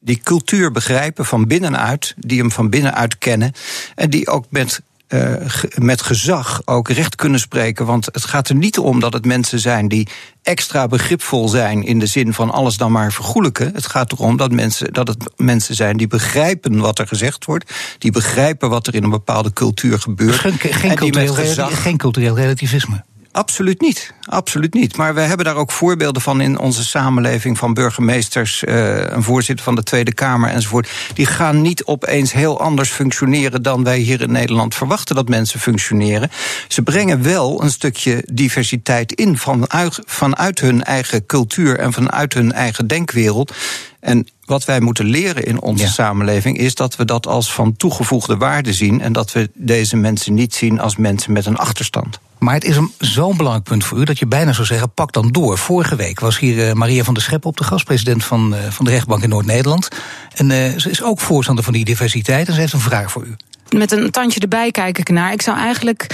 die 0.00 0.20
cultuur 0.22 0.70
begrijpen 0.70 1.24
van 1.24 1.46
binnenuit, 1.46 2.14
die 2.18 2.38
hem 2.38 2.50
van 2.50 2.70
binnenuit 2.70 3.18
kennen 3.18 3.52
en 3.94 4.10
die 4.10 4.28
ook 4.28 4.44
met 4.48 4.80
uh, 5.10 5.34
met 5.78 6.02
gezag 6.02 6.62
ook 6.64 6.88
recht 6.88 7.16
kunnen 7.16 7.40
spreken. 7.40 7.86
Want 7.86 8.06
het 8.06 8.24
gaat 8.24 8.48
er 8.48 8.54
niet 8.54 8.78
om 8.78 9.00
dat 9.00 9.12
het 9.12 9.24
mensen 9.24 9.58
zijn 9.58 9.88
die 9.88 10.08
extra 10.42 10.86
begripvol 10.86 11.48
zijn 11.48 11.84
in 11.84 11.98
de 11.98 12.06
zin 12.06 12.34
van 12.34 12.50
alles 12.50 12.76
dan 12.76 12.92
maar 12.92 13.12
vergoelijken. 13.12 13.74
Het 13.74 13.86
gaat 13.86 14.12
erom 14.12 14.36
dat, 14.36 14.52
mensen, 14.52 14.92
dat 14.92 15.08
het 15.08 15.30
mensen 15.36 15.74
zijn 15.74 15.96
die 15.96 16.06
begrijpen 16.06 16.78
wat 16.78 16.98
er 16.98 17.06
gezegd 17.06 17.44
wordt, 17.44 17.72
die 17.98 18.10
begrijpen 18.10 18.70
wat 18.70 18.86
er 18.86 18.94
in 18.94 19.04
een 19.04 19.10
bepaalde 19.10 19.52
cultuur 19.52 19.98
gebeurt. 19.98 20.42
Dus 20.42 20.52
geen, 20.52 20.58
geen, 20.58 20.90
en 20.90 20.96
die 20.96 21.10
cultureel, 21.10 21.34
met 21.34 21.46
gezag... 21.46 21.82
geen 21.82 21.96
cultureel 21.96 22.36
relativisme. 22.36 23.04
Absoluut 23.32 23.80
niet. 23.80 24.14
Absoluut 24.30 24.74
niet. 24.74 24.96
Maar 24.96 25.14
we 25.14 25.20
hebben 25.20 25.46
daar 25.46 25.56
ook 25.56 25.70
voorbeelden 25.70 26.22
van 26.22 26.40
in 26.40 26.58
onze 26.58 26.84
samenleving 26.84 27.58
van 27.58 27.74
burgemeesters, 27.74 28.62
uh, 28.62 28.98
een 28.98 29.22
voorzitter 29.22 29.64
van 29.64 29.74
de 29.74 29.82
Tweede 29.82 30.14
Kamer 30.14 30.50
enzovoort. 30.50 30.90
Die 31.14 31.26
gaan 31.26 31.60
niet 31.60 31.84
opeens 31.84 32.32
heel 32.32 32.60
anders 32.60 32.90
functioneren 32.90 33.62
dan 33.62 33.84
wij 33.84 33.98
hier 33.98 34.20
in 34.20 34.32
Nederland 34.32 34.74
verwachten 34.74 35.14
dat 35.14 35.28
mensen 35.28 35.60
functioneren. 35.60 36.30
Ze 36.68 36.82
brengen 36.82 37.22
wel 37.22 37.62
een 37.62 37.70
stukje 37.70 38.24
diversiteit 38.32 39.12
in 39.12 39.38
vanuit, 39.38 40.00
vanuit 40.04 40.60
hun 40.60 40.84
eigen 40.84 41.26
cultuur 41.26 41.78
en 41.78 41.92
vanuit 41.92 42.34
hun 42.34 42.52
eigen 42.52 42.86
denkwereld. 42.86 43.54
En 44.00 44.28
wat 44.44 44.64
wij 44.64 44.80
moeten 44.80 45.04
leren 45.04 45.44
in 45.44 45.60
onze 45.60 45.84
ja. 45.84 45.90
samenleving 45.90 46.58
is 46.58 46.74
dat 46.74 46.96
we 46.96 47.04
dat 47.04 47.26
als 47.26 47.52
van 47.52 47.76
toegevoegde 47.76 48.36
waarde 48.36 48.72
zien 48.72 49.00
en 49.00 49.12
dat 49.12 49.32
we 49.32 49.50
deze 49.54 49.96
mensen 49.96 50.34
niet 50.34 50.54
zien 50.54 50.80
als 50.80 50.96
mensen 50.96 51.32
met 51.32 51.46
een 51.46 51.56
achterstand. 51.56 52.20
Maar 52.40 52.54
het 52.54 52.64
is 52.64 52.78
zo'n 52.98 53.36
belangrijk 53.36 53.68
punt 53.68 53.84
voor 53.84 53.98
u 53.98 54.04
dat 54.04 54.18
je 54.20 54.26
bijna 54.26 54.52
zou 54.52 54.66
zeggen: 54.66 54.92
pak 54.94 55.12
dan 55.12 55.28
door. 55.28 55.58
Vorige 55.58 55.96
week 55.96 56.20
was 56.20 56.38
hier 56.38 56.68
uh, 56.68 56.72
Maria 56.72 57.04
van 57.04 57.14
der 57.14 57.22
Schep 57.22 57.44
op 57.44 57.56
de 57.56 57.64
gast, 57.64 57.84
president 57.84 58.24
van, 58.24 58.54
uh, 58.54 58.58
van 58.70 58.84
de 58.84 58.90
rechtbank 58.90 59.22
in 59.22 59.28
Noord-Nederland. 59.28 59.88
En 60.34 60.50
uh, 60.50 60.78
ze 60.78 60.90
is 60.90 61.02
ook 61.02 61.20
voorstander 61.20 61.64
van 61.64 61.72
die 61.72 61.84
diversiteit 61.84 62.48
en 62.48 62.54
ze 62.54 62.60
heeft 62.60 62.72
een 62.72 62.80
vraag 62.80 63.10
voor 63.10 63.24
u 63.24 63.36
met 63.74 63.92
een 63.92 64.10
tandje 64.10 64.40
erbij 64.40 64.70
kijk 64.70 64.98
ik 64.98 65.08
naar. 65.08 65.32
Ik 65.32 65.42
zou 65.42 65.56
eigenlijk 65.58 66.06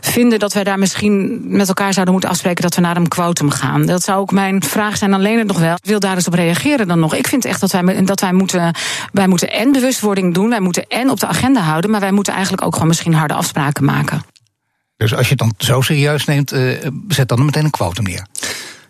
vinden 0.00 0.38
dat 0.38 0.52
wij 0.52 0.64
daar 0.64 0.78
misschien 0.78 1.40
met 1.44 1.68
elkaar 1.68 1.92
zouden 1.92 2.12
moeten 2.12 2.30
afspreken 2.30 2.62
dat 2.62 2.74
we 2.74 2.80
naar 2.80 2.96
een 2.96 3.08
quotum 3.08 3.50
gaan. 3.50 3.86
Dat 3.86 4.02
zou 4.02 4.20
ook 4.20 4.32
mijn 4.32 4.62
vraag 4.62 4.96
zijn, 4.96 5.14
alleen 5.14 5.38
het 5.38 5.46
nog 5.46 5.58
wel. 5.58 5.74
Ik 5.74 5.88
wil 5.88 6.00
daar 6.00 6.14
eens 6.14 6.26
op 6.26 6.34
reageren 6.34 6.88
dan 6.88 6.98
nog. 6.98 7.14
Ik 7.14 7.26
vind 7.26 7.44
echt 7.44 7.60
dat 7.60 7.72
wij, 7.72 8.04
dat 8.04 8.20
wij 8.20 8.32
moeten, 8.32 8.74
wij 9.12 9.26
moeten 9.26 9.52
en 9.52 9.72
bewustwording 9.72 10.34
doen, 10.34 10.48
wij 10.48 10.60
moeten 10.60 10.86
en 10.88 11.10
op 11.10 11.20
de 11.20 11.26
agenda 11.26 11.60
houden, 11.60 11.90
maar 11.90 12.00
wij 12.00 12.12
moeten 12.12 12.32
eigenlijk 12.32 12.64
ook 12.64 12.72
gewoon 12.72 12.88
misschien 12.88 13.14
harde 13.14 13.34
afspraken 13.34 13.84
maken. 13.84 14.31
Dus 14.96 15.14
als 15.14 15.28
je 15.28 15.30
het 15.30 15.38
dan 15.38 15.54
zo 15.58 15.80
serieus 15.80 16.24
neemt, 16.24 16.52
uh, 16.52 16.86
zet 17.08 17.28
dan 17.28 17.44
meteen 17.44 17.64
een 17.64 17.70
quotum 17.70 18.04
neer. 18.04 18.26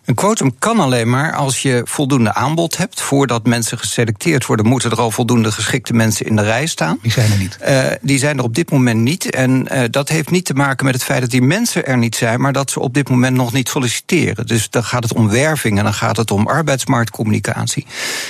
Een 0.05 0.15
quotum 0.15 0.59
kan 0.59 0.79
alleen 0.79 1.09
maar 1.09 1.33
als 1.33 1.61
je 1.61 1.81
voldoende 1.85 2.33
aanbod 2.33 2.77
hebt. 2.77 3.01
Voordat 3.01 3.45
mensen 3.45 3.77
geselecteerd 3.77 4.45
worden, 4.45 4.65
moeten 4.65 4.91
er 4.91 4.99
al 4.99 5.11
voldoende 5.11 5.51
geschikte 5.51 5.93
mensen 5.93 6.25
in 6.25 6.35
de 6.35 6.41
rij 6.41 6.65
staan. 6.65 6.99
Die 7.01 7.11
zijn 7.11 7.31
er 7.31 7.37
niet. 7.37 7.57
Uh, 7.67 7.85
die 8.01 8.17
zijn 8.17 8.37
er 8.37 8.43
op 8.43 8.55
dit 8.55 8.71
moment 8.71 8.99
niet. 8.99 9.29
En 9.29 9.67
uh, 9.71 9.81
dat 9.89 10.09
heeft 10.09 10.29
niet 10.29 10.45
te 10.45 10.53
maken 10.53 10.85
met 10.85 10.93
het 10.93 11.03
feit 11.03 11.21
dat 11.21 11.29
die 11.29 11.41
mensen 11.41 11.85
er 11.85 11.97
niet 11.97 12.15
zijn, 12.15 12.41
maar 12.41 12.53
dat 12.53 12.71
ze 12.71 12.79
op 12.79 12.93
dit 12.93 13.09
moment 13.09 13.35
nog 13.35 13.53
niet 13.53 13.69
solliciteren. 13.69 14.47
Dus 14.47 14.69
dan 14.69 14.83
gaat 14.83 15.03
het 15.03 15.13
om 15.13 15.29
werving 15.29 15.77
en 15.77 15.83
dan 15.83 15.93
gaat 15.93 16.17
het 16.17 16.31
om 16.31 16.47
arbeidsmarktcommunicatie. 16.47 17.85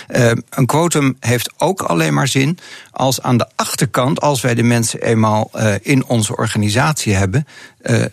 Uh, 0.10 0.32
een 0.50 0.66
quotum 0.66 1.18
heeft 1.20 1.54
ook 1.58 1.82
alleen 1.82 2.14
maar 2.14 2.28
zin 2.28 2.58
als 2.92 3.22
aan 3.22 3.38
de 3.38 3.48
achterkant, 3.56 4.22
als 4.22 4.42
wij 4.42 4.56
de 4.56 4.64
mensen 4.64 5.02
eenmaal 5.02 5.52
in 5.82 6.06
onze 6.06 6.36
organisatie 6.36 7.14
hebben, 7.14 7.48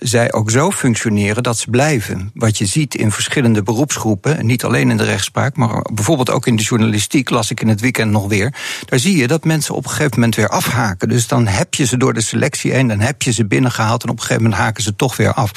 zij 0.00 0.32
ook 0.32 0.50
zo 0.50 0.70
functioneren 0.70 1.42
dat 1.42 1.58
ze 1.58 1.70
blijven. 1.70 2.30
Wat 2.34 2.58
je 2.58 2.66
ziet 2.66 2.94
in 2.94 3.10
verschillende 3.10 3.62
beroepsgroepen, 3.62 4.46
niet 4.46 4.64
alleen 4.64 4.90
in 4.90 4.96
de 4.96 5.04
rechtspraak, 5.04 5.56
maar 5.56 5.82
bijvoorbeeld 5.92 6.30
ook 6.30 6.46
in 6.46 6.56
de 6.56 6.62
journalistiek, 6.62 7.30
las 7.30 7.50
ik 7.50 7.60
in 7.60 7.68
het 7.68 7.80
weekend 7.80 8.10
nog 8.10 8.28
weer. 8.28 8.54
Daar 8.84 8.98
zie 8.98 9.16
je 9.16 9.26
dat 9.26 9.44
mensen 9.44 9.74
op 9.74 9.84
een 9.84 9.90
gegeven 9.90 10.12
moment 10.14 10.34
weer 10.34 10.48
afhaken. 10.48 11.08
Dus 11.08 11.26
dan 11.26 11.46
heb 11.46 11.74
je 11.74 11.86
ze 11.86 11.96
door 11.96 12.14
de 12.14 12.20
selectie 12.20 12.72
heen, 12.72 12.88
dan 12.88 13.00
heb 13.00 13.22
je 13.22 13.32
ze 13.32 13.46
binnengehaald 13.46 14.02
en 14.02 14.08
op 14.08 14.16
een 14.16 14.22
gegeven 14.22 14.42
moment 14.42 14.60
haken 14.60 14.82
ze 14.82 14.96
toch 14.96 15.16
weer 15.16 15.32
af. 15.32 15.52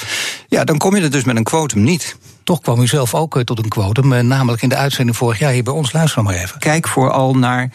Ja, 0.48 0.64
dan 0.64 0.78
kom 0.78 0.96
je 0.96 1.02
er 1.02 1.10
dus 1.10 1.24
met 1.24 1.36
een 1.36 1.44
quotum 1.44 1.82
niet. 1.82 2.16
Toch 2.44 2.60
kwam 2.60 2.80
u 2.80 2.86
zelf 2.86 3.14
ook 3.14 3.36
eh, 3.36 3.42
tot 3.42 3.58
een 3.58 3.68
quotum, 3.68 4.12
eh, 4.12 4.22
namelijk 4.22 4.62
in 4.62 4.68
de 4.68 4.76
uitzending 4.76 5.16
vorig 5.16 5.38
jaar 5.38 5.52
hier 5.52 5.62
bij 5.62 5.72
ons. 5.72 5.92
Luister 5.92 6.22
maar 6.22 6.34
even. 6.34 6.58
Kijk 6.58 6.88
vooral 6.88 7.34
naar 7.34 7.70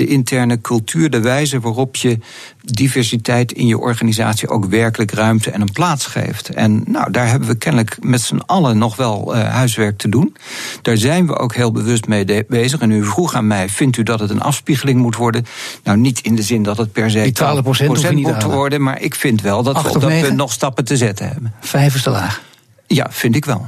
de 0.00 0.06
interne 0.06 0.60
cultuur, 0.60 1.10
de 1.10 1.20
wijze 1.20 1.60
waarop 1.60 1.96
je 1.96 2.18
diversiteit 2.64 3.52
in 3.52 3.66
je 3.66 3.78
organisatie 3.78 4.48
ook 4.48 4.64
werkelijk 4.64 5.10
ruimte 5.10 5.50
en 5.50 5.60
een 5.60 5.72
plaats 5.72 6.06
geeft. 6.06 6.48
En 6.48 6.84
nou, 6.86 7.10
daar 7.10 7.28
hebben 7.28 7.48
we 7.48 7.54
kennelijk 7.54 7.96
met 8.00 8.20
z'n 8.20 8.42
allen 8.46 8.78
nog 8.78 8.96
wel 8.96 9.36
uh, 9.36 9.48
huiswerk 9.48 9.98
te 9.98 10.08
doen. 10.08 10.36
Daar 10.82 10.96
zijn 10.96 11.26
we 11.26 11.36
ook 11.36 11.54
heel 11.54 11.72
bewust 11.72 12.06
mee 12.06 12.44
bezig. 12.48 12.80
En 12.80 12.90
u 12.90 13.04
vroeg 13.04 13.34
aan 13.34 13.46
mij, 13.46 13.68
vindt 13.68 13.96
u 13.96 14.02
dat 14.02 14.20
het 14.20 14.30
een 14.30 14.42
afspiegeling 14.42 15.00
moet 15.00 15.16
worden? 15.16 15.46
Nou, 15.84 15.98
niet 15.98 16.20
in 16.20 16.36
de 16.36 16.42
zin 16.42 16.62
dat 16.62 16.76
het 16.76 16.92
per 16.92 17.10
se 17.10 17.22
Die 17.22 17.32
12 17.32 17.62
procent 17.62 18.20
moet 18.20 18.42
worden, 18.42 18.82
maar 18.82 19.00
ik 19.00 19.14
vind 19.14 19.40
wel 19.40 19.62
dat 19.62 19.82
we 19.82 19.88
op 19.88 20.00
dat 20.00 20.20
punt 20.20 20.36
nog 20.36 20.52
stappen 20.52 20.84
te 20.84 20.96
zetten 20.96 21.28
hebben. 21.28 21.54
Vijf 21.60 21.94
is 21.94 22.02
te 22.02 22.10
laag. 22.10 22.42
Ja, 22.86 23.06
vind 23.10 23.36
ik 23.36 23.44
wel. 23.44 23.66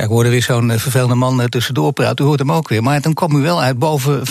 Ja, 0.00 0.06
ik 0.06 0.12
hoorde 0.12 0.30
weer 0.30 0.42
zo'n 0.42 0.70
eh, 0.70 0.78
vervelende 0.78 1.14
man 1.14 1.40
eh, 1.40 1.46
tussendoor 1.46 1.92
praten. 1.92 2.24
U 2.24 2.28
hoort 2.28 2.38
hem 2.38 2.52
ook 2.52 2.68
weer. 2.68 2.82
Maar 2.82 3.00
dan 3.00 3.14
kwam 3.14 3.36
u 3.36 3.42
wel 3.42 3.62
uit 3.62 3.78
boven 3.78 4.22
5%. 4.28 4.30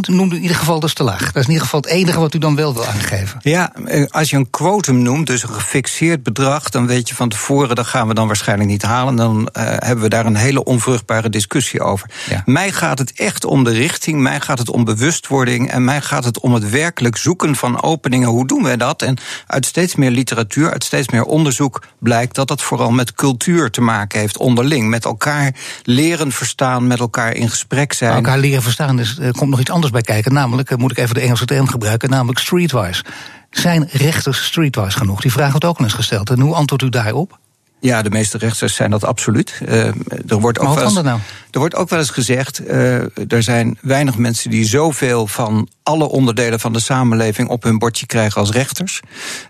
Noemde 0.00 0.34
u 0.34 0.36
in 0.36 0.42
ieder 0.42 0.56
geval 0.56 0.80
dat 0.80 0.88
is 0.88 0.94
te 0.94 1.02
laag. 1.02 1.32
Dat 1.32 1.36
is 1.36 1.42
in 1.42 1.48
ieder 1.48 1.62
geval 1.62 1.80
het 1.80 1.88
enige 1.88 2.20
wat 2.20 2.34
u 2.34 2.38
dan 2.38 2.56
wel 2.56 2.74
wil 2.74 2.86
aangeven. 2.86 3.38
Ja, 3.42 3.72
eh, 3.84 4.06
als 4.10 4.30
je 4.30 4.36
een 4.36 4.50
quotum 4.50 5.02
noemt, 5.02 5.26
dus 5.26 5.42
een 5.42 5.48
gefixeerd 5.48 6.22
bedrag... 6.22 6.70
dan 6.70 6.86
weet 6.86 7.08
je 7.08 7.14
van 7.14 7.28
tevoren, 7.28 7.76
dat 7.76 7.86
gaan 7.86 8.08
we 8.08 8.14
dan 8.14 8.26
waarschijnlijk 8.26 8.70
niet 8.70 8.82
halen. 8.82 9.16
Dan 9.16 9.40
uh, 9.40 9.62
hebben 9.62 10.00
we 10.00 10.08
daar 10.08 10.26
een 10.26 10.36
hele 10.36 10.64
onvruchtbare 10.64 11.30
discussie 11.30 11.80
over. 11.80 12.10
Ja. 12.28 12.42
Mij 12.44 12.72
gaat 12.72 12.98
het 12.98 13.12
echt 13.12 13.44
om 13.44 13.64
de 13.64 13.72
richting. 13.72 14.20
Mij 14.20 14.40
gaat 14.40 14.58
het 14.58 14.70
om 14.70 14.84
bewustwording. 14.84 15.70
En 15.70 15.84
mij 15.84 16.00
gaat 16.00 16.24
het 16.24 16.40
om 16.40 16.54
het 16.54 16.70
werkelijk 16.70 17.16
zoeken 17.16 17.56
van 17.56 17.82
openingen. 17.82 18.28
Hoe 18.28 18.46
doen 18.46 18.62
wij 18.62 18.76
dat? 18.76 19.02
En 19.02 19.18
uit 19.46 19.66
steeds 19.66 19.94
meer 19.94 20.10
literatuur, 20.10 20.72
uit 20.72 20.84
steeds 20.84 21.08
meer 21.08 21.24
onderzoek... 21.24 21.82
blijkt 21.98 22.34
dat 22.34 22.48
dat 22.48 22.62
vooral 22.62 22.90
met 22.90 23.14
cultuur 23.14 23.70
te 23.70 23.80
maken 23.80 24.18
heeft 24.18 24.38
onderling... 24.38 24.88
Met 24.88 25.08
elkaar 25.10 25.54
leren 25.82 26.32
verstaan, 26.32 26.86
met 26.86 26.98
elkaar 26.98 27.34
in 27.34 27.50
gesprek 27.50 27.92
zijn. 27.92 28.14
elkaar 28.14 28.38
leren 28.38 28.62
verstaan, 28.62 28.98
is, 28.98 29.18
er 29.18 29.32
komt 29.32 29.50
nog 29.50 29.60
iets 29.60 29.70
anders 29.70 29.92
bij 29.92 30.00
kijken. 30.00 30.32
Namelijk, 30.32 30.76
moet 30.76 30.90
ik 30.90 30.98
even 30.98 31.14
de 31.14 31.20
Engelse 31.20 31.44
term 31.44 31.68
gebruiken, 31.68 32.10
namelijk 32.10 32.38
streetwise. 32.38 33.04
Zijn 33.50 33.88
rechters 33.90 34.44
streetwise 34.44 34.98
genoeg? 34.98 35.20
Die 35.20 35.32
vraag 35.32 35.50
wordt 35.50 35.64
ook 35.64 35.78
al 35.78 35.84
eens 35.84 35.94
gesteld. 35.94 36.30
En 36.30 36.40
hoe 36.40 36.54
antwoordt 36.54 36.84
u 36.84 36.88
daarop? 36.88 37.38
Ja, 37.80 38.02
de 38.02 38.10
meeste 38.10 38.38
rechters 38.38 38.74
zijn 38.74 38.90
dat 38.90 39.04
absoluut. 39.04 39.60
Uh, 39.68 39.86
er 40.26 40.40
wordt 40.40 40.58
ook 40.58 40.74
wel 40.74 40.84
eens, 40.84 41.02
nou? 41.02 41.18
Er 41.50 41.58
wordt 41.58 41.74
ook 41.74 41.88
wel 41.88 41.98
eens 41.98 42.10
gezegd, 42.10 42.60
uh, 42.68 43.32
er 43.32 43.42
zijn 43.42 43.78
weinig 43.80 44.16
mensen 44.16 44.50
die 44.50 44.64
zoveel 44.64 45.26
van 45.26 45.68
alle 45.82 46.08
onderdelen 46.08 46.60
van 46.60 46.72
de 46.72 46.80
samenleving 46.80 47.48
op 47.48 47.62
hun 47.62 47.78
bordje 47.78 48.06
krijgen 48.06 48.40
als 48.40 48.50
rechters. 48.50 49.00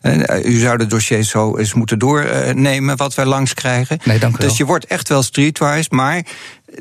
Uh, 0.03 0.45
u 0.45 0.59
zou 0.59 0.79
de 0.79 0.87
dossiers 0.87 1.29
zo 1.29 1.57
eens 1.57 1.75
moeten 1.75 1.99
doornemen 1.99 2.97
wat 2.97 3.15
wij 3.15 3.25
langs 3.25 3.55
krijgen. 3.55 3.99
Nee, 4.05 4.19
dank 4.19 4.35
u 4.35 4.37
dus 4.37 4.47
wel. 4.47 4.57
je 4.57 4.65
wordt 4.65 4.87
echt 4.87 5.09
wel 5.09 5.23
streetwise, 5.23 5.89
maar 5.91 6.23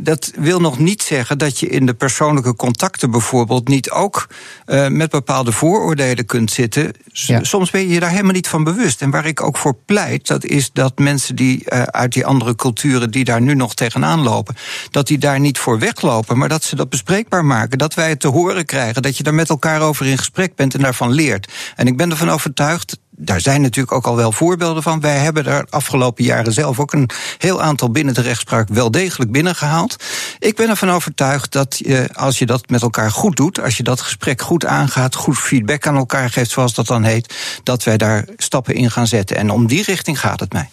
dat 0.01 0.31
wil 0.35 0.59
nog 0.59 0.79
niet 0.79 1.01
zeggen 1.01 1.37
dat 1.37 1.59
je 1.59 1.67
in 1.67 1.85
de 1.85 1.93
persoonlijke 1.93 2.55
contacten 2.55 3.11
bijvoorbeeld 3.11 3.67
niet 3.67 3.91
ook 3.91 4.27
uh, 4.65 4.87
met 4.87 5.09
bepaalde 5.09 5.51
vooroordelen 5.51 6.25
kunt 6.25 6.51
zitten. 6.51 6.91
Ja. 7.11 7.43
Soms 7.43 7.69
ben 7.69 7.81
je 7.81 7.87
je 7.87 7.99
daar 7.99 8.09
helemaal 8.09 8.31
niet 8.31 8.47
van 8.47 8.63
bewust. 8.63 9.01
En 9.01 9.09
waar 9.09 9.25
ik 9.25 9.41
ook 9.41 9.57
voor 9.57 9.75
pleit, 9.85 10.27
dat 10.27 10.45
is 10.45 10.71
dat 10.73 10.97
mensen 10.97 11.35
die 11.35 11.65
uh, 11.65 11.81
uit 11.81 12.13
die 12.13 12.25
andere 12.25 12.55
culturen 12.55 13.11
die 13.11 13.23
daar 13.23 13.41
nu 13.41 13.53
nog 13.53 13.73
tegenaan 13.73 14.19
lopen, 14.19 14.55
dat 14.91 15.07
die 15.07 15.17
daar 15.17 15.39
niet 15.39 15.57
voor 15.57 15.79
weglopen, 15.79 16.37
maar 16.37 16.49
dat 16.49 16.63
ze 16.63 16.75
dat 16.75 16.89
bespreekbaar 16.89 17.45
maken. 17.45 17.77
Dat 17.77 17.93
wij 17.93 18.09
het 18.09 18.19
te 18.19 18.27
horen 18.27 18.65
krijgen, 18.65 19.01
dat 19.01 19.17
je 19.17 19.23
daar 19.23 19.33
met 19.33 19.49
elkaar 19.49 19.81
over 19.81 20.05
in 20.05 20.17
gesprek 20.17 20.55
bent 20.55 20.73
en 20.73 20.81
daarvan 20.81 21.11
leert. 21.11 21.51
En 21.75 21.87
ik 21.87 21.97
ben 21.97 22.11
ervan 22.11 22.29
overtuigd 22.29 22.97
daar 23.21 23.41
zijn 23.41 23.61
natuurlijk 23.61 23.95
ook 23.95 24.05
al 24.05 24.15
wel 24.15 24.31
voorbeelden 24.31 24.83
van. 24.83 24.99
Wij 24.99 25.17
hebben 25.17 25.43
daar 25.43 25.65
afgelopen 25.69 26.23
jaren 26.23 26.53
zelf 26.53 26.79
ook 26.79 26.93
een 26.93 27.09
heel 27.37 27.61
aantal 27.61 27.91
binnen 27.91 28.13
de 28.13 28.21
rechtspraak 28.21 28.67
wel 28.69 28.91
degelijk 28.91 29.31
binnengehaald. 29.31 29.95
Ik 30.39 30.55
ben 30.55 30.69
ervan 30.69 30.91
overtuigd 30.91 31.51
dat 31.51 31.77
je, 31.77 32.09
als 32.13 32.39
je 32.39 32.45
dat 32.45 32.69
met 32.69 32.81
elkaar 32.81 33.11
goed 33.11 33.35
doet, 33.35 33.61
als 33.61 33.77
je 33.77 33.83
dat 33.83 34.01
gesprek 34.01 34.41
goed 34.41 34.65
aangaat, 34.65 35.15
goed 35.15 35.37
feedback 35.37 35.87
aan 35.87 35.95
elkaar 35.95 36.29
geeft, 36.29 36.51
zoals 36.51 36.73
dat 36.73 36.87
dan 36.87 37.03
heet, 37.03 37.35
dat 37.63 37.83
wij 37.83 37.97
daar 37.97 38.25
stappen 38.37 38.75
in 38.75 38.91
gaan 38.91 39.07
zetten. 39.07 39.37
En 39.37 39.49
om 39.49 39.67
die 39.67 39.83
richting 39.83 40.19
gaat 40.19 40.39
het 40.39 40.53
mij. 40.53 40.69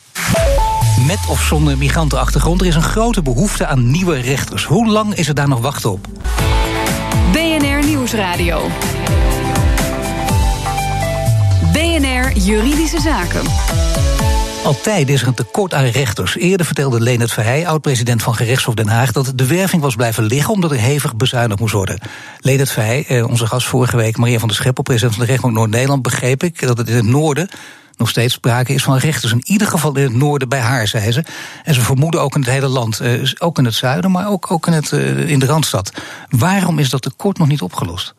Met 1.06 1.18
of 1.28 1.42
zonder 1.42 1.78
migrantenachtergrond, 1.78 2.60
er 2.60 2.66
is 2.66 2.74
een 2.74 2.82
grote 2.82 3.22
behoefte 3.22 3.66
aan 3.66 3.90
nieuwe 3.90 4.20
rechters. 4.20 4.64
Hoe 4.64 4.86
lang 4.86 5.14
is 5.14 5.28
er 5.28 5.34
daar 5.34 5.48
nog 5.48 5.60
wachten 5.60 5.90
op? 5.90 6.06
BNR 7.32 7.84
Nieuwsradio. 7.84 8.70
Juridische 12.34 13.00
Zaken. 13.00 13.42
Altijd 14.64 15.08
is 15.08 15.22
er 15.22 15.28
een 15.28 15.34
tekort 15.34 15.74
aan 15.74 15.84
rechters. 15.84 16.36
Eerder 16.36 16.66
vertelde 16.66 17.00
Leonard 17.00 17.32
Verheij, 17.32 17.66
oud-president 17.66 18.22
van 18.22 18.34
Gerechtshof 18.34 18.74
Den 18.74 18.88
Haag, 18.88 19.12
dat 19.12 19.32
de 19.34 19.46
werving 19.46 19.82
was 19.82 19.94
blijven 19.94 20.24
liggen 20.24 20.54
omdat 20.54 20.70
er 20.70 20.78
hevig 20.78 21.16
bezuinigd 21.16 21.60
moest 21.60 21.72
worden. 21.72 22.00
Leonard 22.40 22.70
Verheij, 22.70 23.04
eh, 23.08 23.28
onze 23.28 23.46
gast 23.46 23.66
vorige 23.66 23.96
week, 23.96 24.16
Maria 24.16 24.38
van 24.38 24.48
der 24.48 24.56
Scheppel, 24.56 24.82
president 24.82 25.14
van 25.14 25.24
de 25.24 25.30
rechtbank 25.30 25.54
Noord-Nederland, 25.54 26.02
begreep 26.02 26.42
ik 26.42 26.66
dat 26.66 26.78
het 26.78 26.88
in 26.88 26.96
het 26.96 27.06
noorden 27.06 27.48
nog 27.96 28.08
steeds 28.08 28.34
sprake 28.34 28.72
is 28.72 28.82
van 28.82 28.96
rechters. 28.96 29.32
In 29.32 29.42
ieder 29.44 29.66
geval 29.66 29.96
in 29.96 30.02
het 30.02 30.14
noorden 30.14 30.48
bij 30.48 30.60
haar, 30.60 30.88
zei 30.88 31.12
ze. 31.12 31.24
En 31.64 31.74
ze 31.74 31.80
vermoeden 31.80 32.20
ook 32.20 32.34
in 32.34 32.40
het 32.40 32.50
hele 32.50 32.68
land, 32.68 33.00
eh, 33.00 33.12
ook 33.38 33.58
in 33.58 33.64
het 33.64 33.74
zuiden, 33.74 34.10
maar 34.10 34.28
ook, 34.28 34.50
ook 34.50 34.66
in, 34.66 34.72
het, 34.72 34.92
uh, 34.92 35.28
in 35.28 35.38
de 35.38 35.46
Randstad. 35.46 35.92
Waarom 36.28 36.78
is 36.78 36.90
dat 36.90 37.02
tekort 37.02 37.38
nog 37.38 37.48
niet 37.48 37.62
opgelost? 37.62 38.14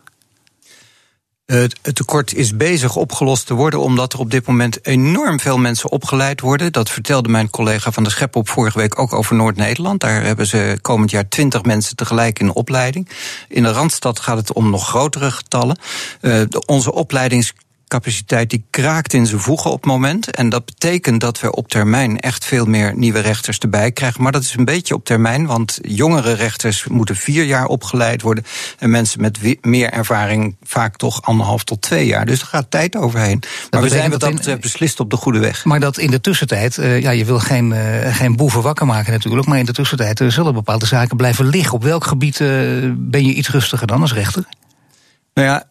Het 1.47 1.79
tekort 1.95 2.33
is 2.33 2.57
bezig 2.57 2.95
opgelost 2.95 3.45
te 3.45 3.53
worden, 3.53 3.79
omdat 3.79 4.13
er 4.13 4.19
op 4.19 4.31
dit 4.31 4.47
moment 4.47 4.85
enorm 4.85 5.39
veel 5.39 5.57
mensen 5.57 5.91
opgeleid 5.91 6.41
worden. 6.41 6.71
Dat 6.71 6.89
vertelde 6.89 7.29
mijn 7.29 7.49
collega 7.49 7.91
van 7.91 8.03
de 8.03 8.09
Schep 8.09 8.35
op 8.35 8.49
vorige 8.49 8.77
week 8.77 8.99
ook 8.99 9.13
over 9.13 9.35
Noord-Nederland. 9.35 9.99
Daar 9.99 10.23
hebben 10.23 10.47
ze 10.47 10.77
komend 10.81 11.11
jaar 11.11 11.27
twintig 11.29 11.63
mensen 11.63 11.95
tegelijk 11.95 12.39
in 12.39 12.53
opleiding. 12.53 13.09
In 13.47 13.63
de 13.63 13.71
Randstad 13.71 14.19
gaat 14.19 14.37
het 14.37 14.53
om 14.53 14.69
nog 14.69 14.87
grotere 14.87 15.31
getallen. 15.31 15.79
Uh, 16.21 16.41
de, 16.49 16.63
onze 16.65 16.93
opleidings 16.93 17.53
capaciteit 17.87 18.49
die 18.49 18.65
kraakt 18.69 19.13
in 19.13 19.25
zijn 19.25 19.41
voegen 19.41 19.71
op 19.71 19.81
het 19.81 19.91
moment. 19.91 20.31
En 20.31 20.49
dat 20.49 20.65
betekent 20.65 21.21
dat 21.21 21.39
we 21.39 21.51
op 21.51 21.67
termijn 21.67 22.19
echt 22.19 22.45
veel 22.45 22.65
meer 22.65 22.97
nieuwe 22.97 23.19
rechters 23.19 23.57
erbij 23.57 23.91
krijgen. 23.91 24.23
Maar 24.23 24.31
dat 24.31 24.43
is 24.43 24.55
een 24.57 24.65
beetje 24.65 24.93
op 24.93 25.05
termijn, 25.05 25.45
want 25.45 25.79
jongere 25.81 26.33
rechters 26.33 26.87
moeten 26.87 27.15
vier 27.15 27.43
jaar 27.43 27.65
opgeleid 27.65 28.21
worden. 28.21 28.43
En 28.79 28.89
mensen 28.89 29.21
met 29.21 29.39
meer 29.61 29.89
ervaring 29.89 30.55
vaak 30.63 30.95
toch 30.95 31.21
anderhalf 31.21 31.63
tot 31.63 31.81
twee 31.81 32.05
jaar. 32.05 32.25
Dus 32.25 32.41
er 32.41 32.47
gaat 32.47 32.71
tijd 32.71 32.95
overheen. 32.95 33.43
maar 33.69 33.81
we 33.81 33.89
zijn 33.89 34.11
wat 34.11 34.19
dat 34.19 34.33
betreft 34.33 34.61
beslist 34.61 34.99
op 34.99 35.09
de 35.09 35.17
goede 35.17 35.39
weg. 35.39 35.65
Maar 35.65 35.79
dat 35.79 35.97
in 35.97 36.11
de 36.11 36.21
tussentijd, 36.21 36.77
uh, 36.77 37.01
ja, 37.01 37.11
je 37.11 37.25
wil 37.25 37.39
geen, 37.39 37.71
uh, 37.71 38.15
geen 38.15 38.35
boeven 38.35 38.61
wakker 38.61 38.85
maken 38.85 39.11
natuurlijk. 39.11 39.47
Maar 39.47 39.59
in 39.59 39.65
de 39.65 39.73
tussentijd 39.73 40.19
uh, 40.19 40.29
zullen 40.29 40.53
bepaalde 40.53 40.85
zaken 40.85 41.17
blijven 41.17 41.45
liggen. 41.45 41.73
Op 41.73 41.83
welk 41.83 42.05
gebied 42.05 42.37
ben 42.97 43.25
je 43.25 43.33
iets 43.33 43.49
rustiger 43.49 43.87
dan 43.87 44.01
als 44.01 44.13
rechter? 44.13 44.45
Nou 45.33 45.47
ja, 45.47 45.65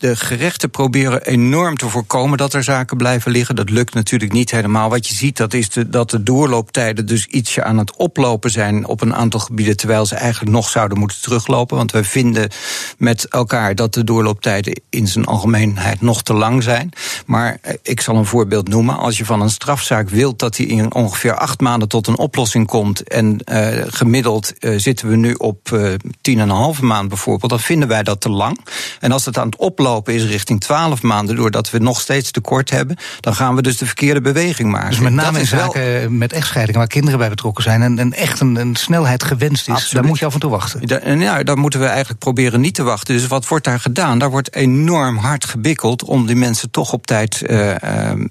de 0.00 0.16
gerechten 0.16 0.70
proberen 0.70 1.22
enorm 1.22 1.76
te 1.76 1.88
voorkomen 1.88 2.38
dat 2.38 2.52
er 2.52 2.62
zaken 2.62 2.96
blijven 2.96 3.32
liggen. 3.32 3.56
Dat 3.56 3.70
lukt 3.70 3.94
natuurlijk 3.94 4.32
niet 4.32 4.50
helemaal. 4.50 4.90
Wat 4.90 5.06
je 5.06 5.14
ziet, 5.14 5.36
dat 5.36 5.54
is 5.54 5.68
dat 5.86 6.10
de 6.10 6.22
doorlooptijden 6.22 7.06
dus 7.06 7.26
ietsje 7.26 7.64
aan 7.64 7.78
het 7.78 7.96
oplopen 7.96 8.50
zijn 8.50 8.86
op 8.86 9.00
een 9.00 9.14
aantal 9.14 9.40
gebieden, 9.40 9.76
terwijl 9.76 10.06
ze 10.06 10.14
eigenlijk 10.14 10.52
nog 10.52 10.68
zouden 10.68 10.98
moeten 10.98 11.20
teruglopen. 11.20 11.76
Want 11.76 11.92
wij 11.92 12.04
vinden 12.04 12.50
met 12.98 13.28
elkaar 13.28 13.74
dat 13.74 13.94
de 13.94 14.04
doorlooptijden 14.04 14.80
in 14.90 15.06
zijn 15.08 15.24
algemeenheid 15.24 16.00
nog 16.00 16.22
te 16.22 16.34
lang 16.34 16.62
zijn. 16.62 16.92
Maar 17.26 17.58
ik 17.82 18.00
zal 18.00 18.16
een 18.16 18.26
voorbeeld 18.26 18.68
noemen. 18.68 18.96
Als 18.96 19.18
je 19.18 19.24
van 19.24 19.40
een 19.40 19.50
strafzaak 19.50 20.08
wilt 20.08 20.38
dat 20.38 20.56
die 20.56 20.66
in 20.66 20.94
ongeveer 20.94 21.34
acht 21.34 21.60
maanden 21.60 21.88
tot 21.88 22.06
een 22.06 22.18
oplossing 22.18 22.66
komt, 22.66 23.02
en 23.02 23.40
uh, 23.52 23.68
gemiddeld 23.86 24.52
uh, 24.60 24.78
zitten 24.78 25.08
we 25.08 25.16
nu 25.16 25.34
op 25.34 25.78
tien 26.20 26.38
en 26.38 26.48
een 26.48 26.56
halve 26.56 26.84
maand 26.84 27.08
bijvoorbeeld, 27.08 27.50
dan 27.50 27.60
vinden 27.60 27.88
wij 27.88 28.02
dat 28.02 28.20
te 28.20 28.30
lang. 28.30 28.60
En 29.00 29.12
als 29.12 29.24
het 29.24 29.38
aan 29.38 29.46
het 29.46 29.56
oplopen 29.56 29.88
is 30.04 30.24
richting 30.24 30.60
12 30.60 31.02
maanden, 31.02 31.36
doordat 31.36 31.70
we 31.70 31.78
nog 31.78 32.00
steeds 32.00 32.30
tekort 32.30 32.70
hebben, 32.70 32.96
dan 33.20 33.34
gaan 33.34 33.54
we 33.54 33.62
dus 33.62 33.76
de 33.76 33.86
verkeerde 33.86 34.20
beweging 34.20 34.70
maken. 34.70 34.90
Dus 34.90 34.98
met 34.98 35.12
name 35.12 35.38
in 35.38 35.46
zaken 35.46 36.18
met 36.18 36.32
echtscheidingen 36.32 36.80
waar 36.80 36.88
kinderen 36.88 37.18
bij 37.18 37.28
betrokken 37.28 37.62
zijn 37.62 37.82
en, 37.82 37.98
en 37.98 38.12
echt 38.12 38.40
een, 38.40 38.56
een, 38.56 38.76
snelheid 38.76 39.24
gewenst 39.24 39.68
is, 39.68 39.74
Absoluut. 39.74 39.92
daar 39.92 40.04
moet 40.04 40.18
je 40.18 40.26
af 40.26 40.34
en 40.34 40.40
toe 40.40 40.50
wachten. 40.50 40.86
Da, 40.86 41.00
ja, 41.04 41.42
daar 41.42 41.58
moeten 41.58 41.80
we 41.80 41.86
eigenlijk 41.86 42.18
proberen 42.18 42.60
niet 42.60 42.74
te 42.74 42.82
wachten. 42.82 43.14
Dus 43.14 43.26
wat 43.26 43.48
wordt 43.48 43.64
daar 43.64 43.80
gedaan? 43.80 44.18
Daar 44.18 44.30
wordt 44.30 44.54
enorm 44.54 45.16
hard 45.16 45.44
gebikkeld 45.44 46.04
om 46.04 46.26
die 46.26 46.36
mensen 46.36 46.70
toch 46.70 46.92
op 46.92 47.06
tijd 47.06 47.42
uh, 47.46 47.72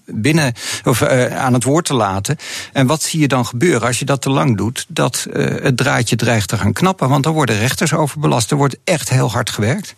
binnen 0.05 0.53
of 0.83 1.01
uh, 1.01 1.37
aan 1.37 1.53
het 1.53 1.63
woord 1.63 1.85
te 1.85 1.93
laten. 1.93 2.37
En 2.73 2.87
wat 2.87 3.03
zie 3.03 3.19
je 3.19 3.27
dan 3.27 3.45
gebeuren 3.45 3.87
als 3.87 3.99
je 3.99 4.05
dat 4.05 4.21
te 4.21 4.29
lang 4.29 4.57
doet? 4.57 4.85
Dat 4.87 5.27
het 5.61 5.77
draadje 5.77 6.15
dreigt 6.15 6.47
te 6.47 6.57
gaan 6.57 6.73
knappen, 6.73 7.09
want 7.09 7.23
dan 7.23 7.33
worden 7.33 7.59
rechters 7.59 7.93
overbelast. 7.93 8.51
Er 8.51 8.57
wordt 8.57 8.77
echt 8.83 9.09
heel 9.09 9.31
hard 9.31 9.49
gewerkt 9.49 9.95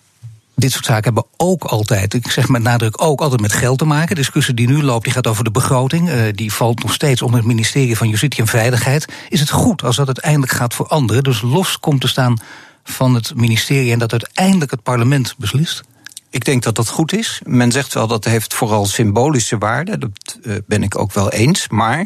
dit 0.62 0.72
soort 0.72 0.86
zaken 0.86 1.04
hebben 1.04 1.26
ook 1.38 1.64
altijd, 1.64 2.14
ik 2.14 2.32
zeg 2.32 2.48
met 2.48 2.62
nadruk 2.62 3.02
ook 3.04 3.22
altijd 3.22 3.42
met 3.42 3.54
geld 3.54 3.78
te 3.78 3.86
maken. 3.86 4.16
De 4.16 4.22
discussie 4.22 4.54
die 4.54 4.68
nu 4.68 4.84
loopt, 4.84 5.04
die 5.04 5.14
gaat 5.14 5.28
over 5.28 5.44
de 5.44 5.52
begroting. 5.52 6.10
Uh, 6.10 6.22
die 6.34 6.54
valt 6.54 6.84
nog 6.84 6.94
steeds 6.94 7.22
onder 7.22 7.40
het 7.40 7.48
ministerie 7.48 7.98
van 7.98 8.10
Justitie 8.10 8.42
en 8.42 8.48
Veiligheid. 8.48 9.06
Is 9.30 9.40
het 9.40 9.50
goed 9.50 9.84
als 9.84 9.96
dat 9.96 10.06
uiteindelijk 10.06 10.52
gaat 10.52 10.74
veranderen? 10.74 11.24
Dus 11.24 11.42
los 11.42 11.80
komt 11.80 12.02
te 12.02 12.08
staan 12.08 12.40
van 12.84 13.14
het 13.14 13.36
ministerie 13.36 13.92
en 13.92 14.00
dat 14.00 14.12
uiteindelijk 14.12 14.72
het 14.72 14.84
parlement 14.84 15.36
beslist? 15.38 15.84
Ik 16.32 16.46
denk 16.46 16.64
dat 16.64 16.76
dat 16.76 16.90
goed 16.90 17.14
is. 17.14 17.42
Men 17.46 17.72
zegt 17.72 17.94
wel 17.94 18.08
dat 18.08 18.26
heeft 18.26 18.54
vooral 18.54 18.86
symbolische 18.86 19.58
waarde. 19.58 19.98
Dat 19.98 20.10
uh, 20.44 20.56
ben 20.68 20.84
ik 20.84 20.98
ook 20.98 21.14
wel 21.14 21.32
eens. 21.32 21.68
Maar 21.70 22.06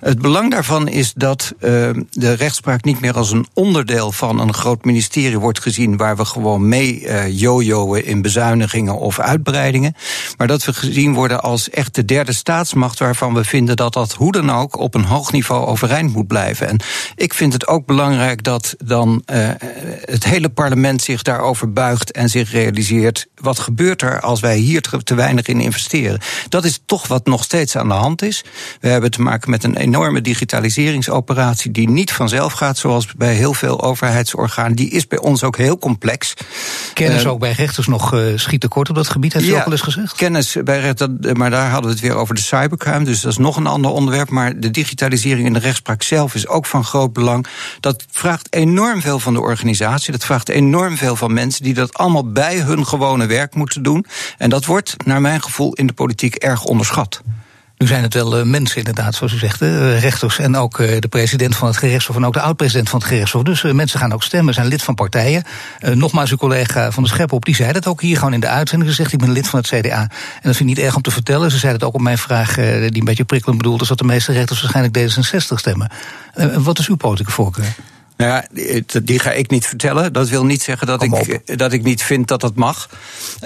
het 0.00 0.18
belang 0.18 0.50
daarvan 0.50 0.88
is 0.88 1.12
dat 1.12 1.52
uh, 1.54 1.60
de 2.10 2.32
rechtspraak 2.32 2.84
niet 2.84 3.00
meer 3.00 3.16
als 3.16 3.30
een 3.30 3.46
onderdeel 3.52 4.12
van 4.12 4.40
een 4.40 4.54
groot 4.54 4.84
ministerie 4.84 5.38
wordt 5.38 5.60
gezien. 5.60 5.96
waar 5.96 6.16
we 6.16 6.24
gewoon 6.24 6.68
mee 6.68 7.00
uh, 7.00 7.38
jojoen 7.38 7.96
in 7.96 8.22
bezuinigingen 8.22 8.98
of 8.98 9.18
uitbreidingen. 9.18 9.94
Maar 10.36 10.46
dat 10.46 10.64
we 10.64 10.72
gezien 10.72 11.14
worden 11.14 11.42
als 11.42 11.70
echt 11.70 11.94
de 11.94 12.04
derde 12.04 12.32
staatsmacht. 12.32 12.98
waarvan 12.98 13.34
we 13.34 13.44
vinden 13.44 13.76
dat 13.76 13.92
dat 13.92 14.12
hoe 14.12 14.32
dan 14.32 14.50
ook 14.50 14.78
op 14.78 14.94
een 14.94 15.04
hoog 15.04 15.32
niveau 15.32 15.66
overeind 15.66 16.12
moet 16.12 16.26
blijven. 16.26 16.68
En 16.68 16.80
ik 17.14 17.34
vind 17.34 17.52
het 17.52 17.66
ook 17.66 17.86
belangrijk 17.86 18.42
dat 18.42 18.74
dan 18.84 19.22
het 20.04 20.24
hele 20.24 20.48
parlement 20.48 21.02
zich 21.02 21.22
daarover 21.22 21.72
buigt 21.72 22.12
en 22.12 22.28
zich 22.28 22.50
realiseert. 22.50 23.26
wat 23.34 23.55
wat 23.56 23.64
gebeurt 23.64 24.02
er 24.02 24.20
als 24.20 24.40
wij 24.40 24.56
hier 24.56 24.80
te 24.80 25.14
weinig 25.14 25.46
in 25.46 25.60
investeren? 25.60 26.20
Dat 26.48 26.64
is 26.64 26.80
toch 26.86 27.06
wat 27.06 27.26
nog 27.26 27.44
steeds 27.44 27.76
aan 27.76 27.88
de 27.88 27.94
hand 27.94 28.22
is. 28.22 28.44
We 28.80 28.88
hebben 28.88 29.10
te 29.10 29.22
maken 29.22 29.50
met 29.50 29.64
een 29.64 29.76
enorme 29.76 30.20
digitaliseringsoperatie 30.20 31.70
die 31.70 31.88
niet 31.88 32.12
vanzelf 32.12 32.52
gaat, 32.52 32.78
zoals 32.78 33.06
bij 33.16 33.34
heel 33.34 33.54
veel 33.54 33.82
overheidsorganen. 33.82 34.76
Die 34.76 34.90
is 34.90 35.06
bij 35.06 35.18
ons 35.18 35.44
ook 35.44 35.56
heel 35.56 35.78
complex. 35.78 36.34
Kennis 36.92 37.24
uh, 37.24 37.30
ook 37.30 37.38
bij 37.38 37.52
rechters 37.52 37.86
nog 37.86 38.14
uh, 38.14 38.38
schiet 38.38 38.60
tekort 38.60 38.88
op 38.88 38.94
dat 38.94 39.08
gebied, 39.08 39.32
heeft 39.32 39.46
u 39.46 39.50
ja, 39.50 39.58
ook 39.58 39.66
al 39.66 39.72
eens 39.72 39.80
gezegd? 39.80 40.16
Kennis 40.16 40.56
bij 40.64 40.80
rechters, 40.80 41.10
maar 41.32 41.50
daar 41.50 41.70
hadden 41.70 41.90
we 41.90 41.96
het 41.96 42.06
weer 42.06 42.16
over 42.16 42.34
de 42.34 42.40
cybercrime, 42.40 43.04
dus 43.04 43.20
dat 43.20 43.32
is 43.32 43.38
nog 43.38 43.56
een 43.56 43.66
ander 43.66 43.90
onderwerp. 43.90 44.30
Maar 44.30 44.60
de 44.60 44.70
digitalisering 44.70 45.46
in 45.46 45.52
de 45.52 45.58
rechtspraak 45.58 46.02
zelf 46.02 46.34
is 46.34 46.48
ook 46.48 46.66
van 46.66 46.84
groot 46.84 47.12
belang. 47.12 47.46
Dat 47.80 48.04
vraagt 48.10 48.54
enorm 48.54 49.00
veel 49.00 49.18
van 49.18 49.34
de 49.34 49.40
organisatie, 49.40 50.12
dat 50.12 50.24
vraagt 50.24 50.48
enorm 50.48 50.96
veel 50.96 51.16
van 51.16 51.32
mensen 51.32 51.62
die 51.62 51.74
dat 51.74 51.94
allemaal 51.94 52.32
bij 52.32 52.58
hun 52.58 52.86
gewone 52.86 53.26
werk 53.26 53.45
moeten 53.54 53.82
doen. 53.82 54.06
En 54.38 54.50
dat 54.50 54.64
wordt, 54.64 54.94
naar 55.04 55.20
mijn 55.20 55.42
gevoel, 55.42 55.72
in 55.72 55.86
de 55.86 55.92
politiek 55.92 56.34
erg 56.34 56.64
onderschat. 56.64 57.22
Nu 57.78 57.86
zijn 57.86 58.02
het 58.02 58.14
wel 58.14 58.38
uh, 58.38 58.44
mensen 58.44 58.78
inderdaad, 58.78 59.14
zoals 59.14 59.32
u 59.32 59.38
zegt, 59.38 59.62
uh, 59.62 60.00
rechters 60.00 60.38
en 60.38 60.56
ook 60.56 60.78
uh, 60.78 61.00
de 61.00 61.08
president 61.08 61.56
van 61.56 61.68
het 61.68 61.76
gerechtshof 61.76 62.16
en 62.16 62.26
ook 62.26 62.32
de 62.32 62.40
oud-president 62.40 62.88
van 62.88 62.98
het 62.98 63.08
gerechtshof. 63.08 63.42
Dus 63.42 63.62
mensen 63.62 63.98
gaan 63.98 64.12
ook 64.12 64.22
stemmen, 64.22 64.54
zijn 64.54 64.66
lid 64.66 64.82
van 64.82 64.94
partijen. 64.94 65.44
nogmaals, 65.80 66.30
uw 66.30 66.36
collega 66.36 66.90
van 66.90 67.02
de 67.02 67.08
Schep 67.08 67.32
op, 67.32 67.44
die 67.44 67.54
zei 67.54 67.72
dat 67.72 67.86
ook 67.86 68.00
hier 68.00 68.16
gewoon 68.16 68.32
in 68.32 68.40
de 68.40 68.48
uitzending. 68.48 68.90
Ze 68.90 68.96
zegt, 68.96 69.12
ik 69.12 69.18
ben 69.18 69.32
lid 69.32 69.48
van 69.48 69.58
het 69.58 69.68
CDA. 69.68 70.00
En 70.00 70.08
dat 70.42 70.56
vind 70.56 70.58
ik 70.70 70.76
niet 70.76 70.78
erg 70.78 70.96
om 70.96 71.02
te 71.02 71.10
vertellen. 71.10 71.50
Ze 71.50 71.58
zei 71.58 71.72
het 71.72 71.84
ook 71.84 71.94
op 71.94 72.00
mijn 72.00 72.18
vraag, 72.18 72.54
die 72.54 72.98
een 72.98 73.04
beetje 73.04 73.24
prikkelend 73.24 73.62
bedoeld 73.62 73.80
is, 73.82 73.88
dat 73.88 73.98
de 73.98 74.04
meeste 74.04 74.32
rechters 74.32 74.60
waarschijnlijk 74.60 74.98
D66 74.98 75.54
stemmen. 75.54 75.90
wat 76.56 76.78
is 76.78 76.88
uw 76.88 76.96
politieke 76.96 77.32
voorkeur? 77.32 77.74
Nou 78.16 78.30
ja, 78.30 78.46
die 79.02 79.18
ga 79.18 79.32
ik 79.32 79.50
niet 79.50 79.66
vertellen. 79.66 80.12
Dat 80.12 80.28
wil 80.28 80.44
niet 80.44 80.62
zeggen 80.62 80.86
dat, 80.86 81.02
ik, 81.02 81.58
dat 81.58 81.72
ik 81.72 81.82
niet 81.82 82.02
vind 82.02 82.28
dat 82.28 82.40
dat 82.40 82.54
mag. 82.54 82.88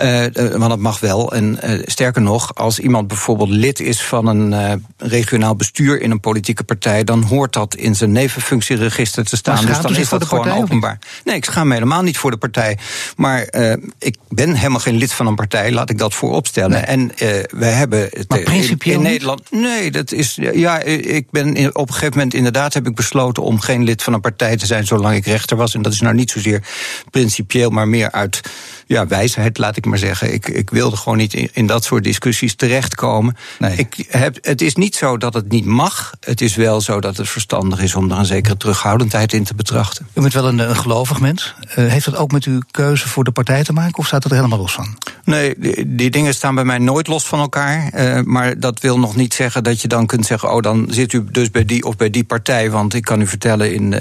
Uh, 0.03 0.27
want 0.35 0.69
dat 0.69 0.79
mag 0.79 1.01
wel. 1.01 1.33
En 1.33 1.59
uh, 1.65 1.83
sterker 1.87 2.23
nog, 2.23 2.55
als 2.55 2.79
iemand 2.79 3.09
bijvoorbeeld 3.09 3.49
lid 3.49 3.81
is 3.81 4.03
van 4.03 4.27
een 4.27 4.85
regionaal 5.01 5.57
bestuur 5.57 6.01
in 6.01 6.11
een 6.11 6.21
politieke 6.21 6.65
partij, 6.65 7.05
dan 7.05 7.23
hoort 7.23 7.53
dat 7.53 7.75
in 7.75 7.95
zijn 7.95 8.13
nevenfunctieregister 8.13 9.25
te 9.25 9.37
staan. 9.37 9.67
Dus 9.67 9.81
dan 9.81 9.97
is 9.97 10.09
dat 10.09 10.25
gewoon 10.25 10.51
openbaar. 10.51 10.99
Nee, 11.25 11.37
ik 11.37 11.45
schaam 11.45 11.69
me 11.69 11.75
helemaal 11.75 12.03
niet 12.03 12.19
voor 12.19 12.31
de 12.31 12.37
partij. 12.37 12.79
Maar 13.17 13.55
ik 13.99 14.17
ben 14.29 14.55
helemaal 14.55 14.81
geen 14.81 14.97
lid 14.97 15.13
van 15.13 15.27
een 15.27 15.35
partij, 15.35 15.73
laat 15.73 15.91
ik 15.91 15.99
dat 15.99 16.15
vooropstellen. 16.15 16.71
Nee. 16.71 16.81
En 16.81 17.13
we 17.59 17.65
hebben 17.65 18.09
het 18.11 18.35
in, 18.35 18.79
in 18.79 19.03
Nederland. 19.03 19.51
Nee, 19.51 19.91
dat 19.91 20.13
is. 20.13 20.39
Ja, 20.53 20.79
ik 20.81 21.31
ben 21.31 21.75
op 21.77 21.89
een 21.89 21.95
gegeven 21.95 22.17
moment 22.17 22.35
inderdaad 22.35 22.75
heb 22.75 22.87
ik 22.87 22.95
besloten 22.95 23.43
om 23.43 23.61
geen 23.61 23.85
lid 23.85 24.03
van 24.03 24.13
een 24.13 24.21
partij 24.21 24.57
te 24.57 24.67
zijn 24.67 24.87
zolang 24.87 25.17
ik 25.17 25.27
rechter 25.27 25.57
was. 25.57 25.75
En 25.75 25.83
dat 25.83 25.93
is 25.93 26.01
nou 26.01 26.15
niet 26.15 26.31
zozeer 26.31 26.63
principieel, 27.11 27.71
maar 27.71 27.89
meer 27.89 28.11
uit 28.11 28.41
ja, 28.87 29.07
wijsheid, 29.07 29.59
laat 29.59 29.77
ik 29.77 29.85
maar 29.85 29.99
zeggen. 29.99 30.33
Ik, 30.33 30.49
ik 30.49 30.71
wilde 30.71 30.97
gewoon 30.97 31.19
niet 31.19 31.35
in, 31.35 31.49
in 31.53 31.67
dat 31.67 31.85
soort 31.85 32.05
discussies 32.05 32.55
terechtkomen. 32.55 33.37
Nee. 33.59 33.77
Ik 33.77 34.07
heb, 34.09 34.39
het 34.41 34.63
is 34.63 34.75
niet 34.75 34.90
zo 34.97 35.17
dat 35.17 35.35
het 35.35 35.49
niet 35.49 35.65
mag. 35.65 36.13
Het 36.21 36.41
is 36.41 36.55
wel 36.55 36.81
zo 36.81 37.01
dat 37.01 37.17
het 37.17 37.29
verstandig 37.29 37.81
is 37.81 37.95
om 37.95 38.11
er 38.11 38.19
een 38.19 38.25
zekere 38.25 38.57
terughoudendheid 38.57 39.33
in 39.33 39.45
te 39.45 39.55
betrachten. 39.55 40.07
U 40.13 40.21
bent 40.21 40.33
wel 40.33 40.49
een, 40.49 40.59
een 40.59 40.77
gelovig 40.77 41.21
mens. 41.21 41.55
Uh, 41.61 41.75
heeft 41.75 42.05
dat 42.05 42.17
ook 42.17 42.33
met 42.33 42.45
uw 42.45 42.61
keuze 42.71 43.09
voor 43.09 43.25
de 43.25 43.31
partij 43.31 43.65
te 43.65 43.73
maken 43.73 43.99
of 43.99 44.07
staat 44.07 44.23
het 44.23 44.33
er 44.33 44.39
helemaal 44.39 44.59
los 44.59 44.73
van? 44.73 44.99
Nee, 45.25 45.55
die, 45.59 45.95
die 45.95 46.11
dingen 46.11 46.35
staan 46.35 46.55
bij 46.55 46.65
mij 46.65 46.79
nooit 46.79 47.07
los 47.07 47.27
van 47.27 47.39
elkaar. 47.39 47.91
Uh, 47.95 48.21
maar 48.25 48.59
dat 48.59 48.81
wil 48.81 48.99
nog 48.99 49.17
niet 49.17 49.35
zeggen 49.35 49.65
dat 49.65 49.81
je 49.81 49.89
dan 49.89 50.07
kunt 50.07 50.27
zeggen: 50.27 50.53
oh, 50.53 50.63
dan 50.63 50.87
zit 50.91 51.13
u 51.13 51.25
dus 51.31 51.51
bij 51.51 51.65
die 51.65 51.85
of 51.85 51.97
bij 51.97 52.11
die 52.11 52.25
partij. 52.25 52.71
Want 52.71 52.95
ik 52.95 53.03
kan 53.03 53.21
u 53.21 53.27
vertellen, 53.27 53.75
in 53.75 53.93
uh, 53.93 54.01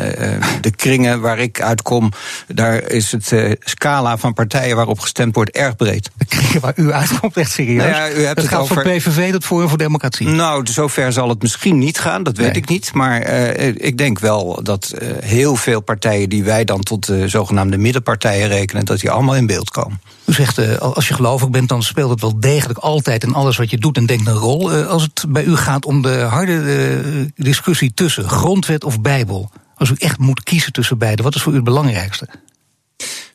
de 0.61 0.71
kringen 0.75 1.21
waar 1.21 1.39
ik 1.39 1.61
uitkom, 1.61 2.11
daar 2.47 2.83
is 2.83 3.11
het 3.11 3.33
scala 3.59 4.17
van 4.17 4.33
partijen 4.33 4.75
waarop 4.75 4.99
gestemd 4.99 5.35
wordt 5.35 5.51
erg 5.51 5.75
breed. 5.75 6.09
Waar 6.61 6.73
u 6.75 6.91
uitkomt 6.91 7.37
echt 7.37 7.51
serieus? 7.51 7.83
Nou 7.83 7.89
ja, 7.89 8.09
u 8.09 8.23
hebt 8.23 8.27
het, 8.27 8.37
het 8.37 8.47
gaat 8.47 8.59
over... 8.59 8.81
PVV, 8.81 9.31
dat 9.31 9.43
Forum 9.43 9.69
voor 9.69 9.77
Democratie. 9.77 10.27
Nou, 10.27 10.63
zover 10.79 11.13
zal 11.13 11.29
het 11.29 11.41
misschien 11.41 11.77
niet 11.77 11.99
gaan, 11.99 12.23
dat 12.23 12.37
weet 12.37 12.51
nee. 12.51 12.61
ik 12.61 12.69
niet. 12.69 12.93
Maar 12.93 13.29
uh, 13.29 13.67
ik 13.75 13.97
denk 13.97 14.19
wel 14.19 14.59
dat 14.63 14.93
uh, 15.01 15.09
heel 15.19 15.55
veel 15.55 15.81
partijen 15.81 16.29
die 16.29 16.43
wij 16.43 16.63
dan 16.63 16.81
tot 16.81 17.05
de 17.05 17.27
zogenaamde 17.27 17.77
middenpartijen 17.77 18.47
rekenen, 18.47 18.85
dat 18.85 18.99
die 18.99 19.11
allemaal 19.11 19.35
in 19.35 19.45
beeld 19.45 19.69
komen. 19.69 20.01
U 20.25 20.33
zegt, 20.33 20.59
uh, 20.59 20.77
als 20.77 21.07
je 21.07 21.13
gelovig 21.13 21.49
bent, 21.49 21.69
dan 21.69 21.83
speelt 21.83 22.09
het 22.09 22.21
wel 22.21 22.39
degelijk 22.39 22.79
altijd 22.79 23.23
in 23.23 23.33
alles 23.33 23.57
wat 23.57 23.69
je 23.69 23.77
doet 23.77 23.97
en 23.97 24.05
denkt 24.05 24.27
een 24.27 24.33
rol. 24.33 24.71
als 24.71 25.03
het 25.03 25.25
bij 25.29 25.43
u 25.43 25.55
gaat 25.55 25.85
om 25.85 26.01
de 26.01 26.17
harde 26.19 27.31
discussie 27.35 27.93
tussen 27.93 28.29
grondwet 28.29 28.83
of 28.83 29.01
Bijbel. 29.01 29.51
Als 29.75 29.89
u 29.89 29.95
echt 29.97 30.17
moet 30.17 30.43
kiezen 30.43 30.73
tussen 30.73 30.97
beide, 30.97 31.23
wat 31.23 31.35
is 31.35 31.41
voor 31.41 31.51
u 31.51 31.55
het 31.55 31.63
belangrijkste? 31.63 32.27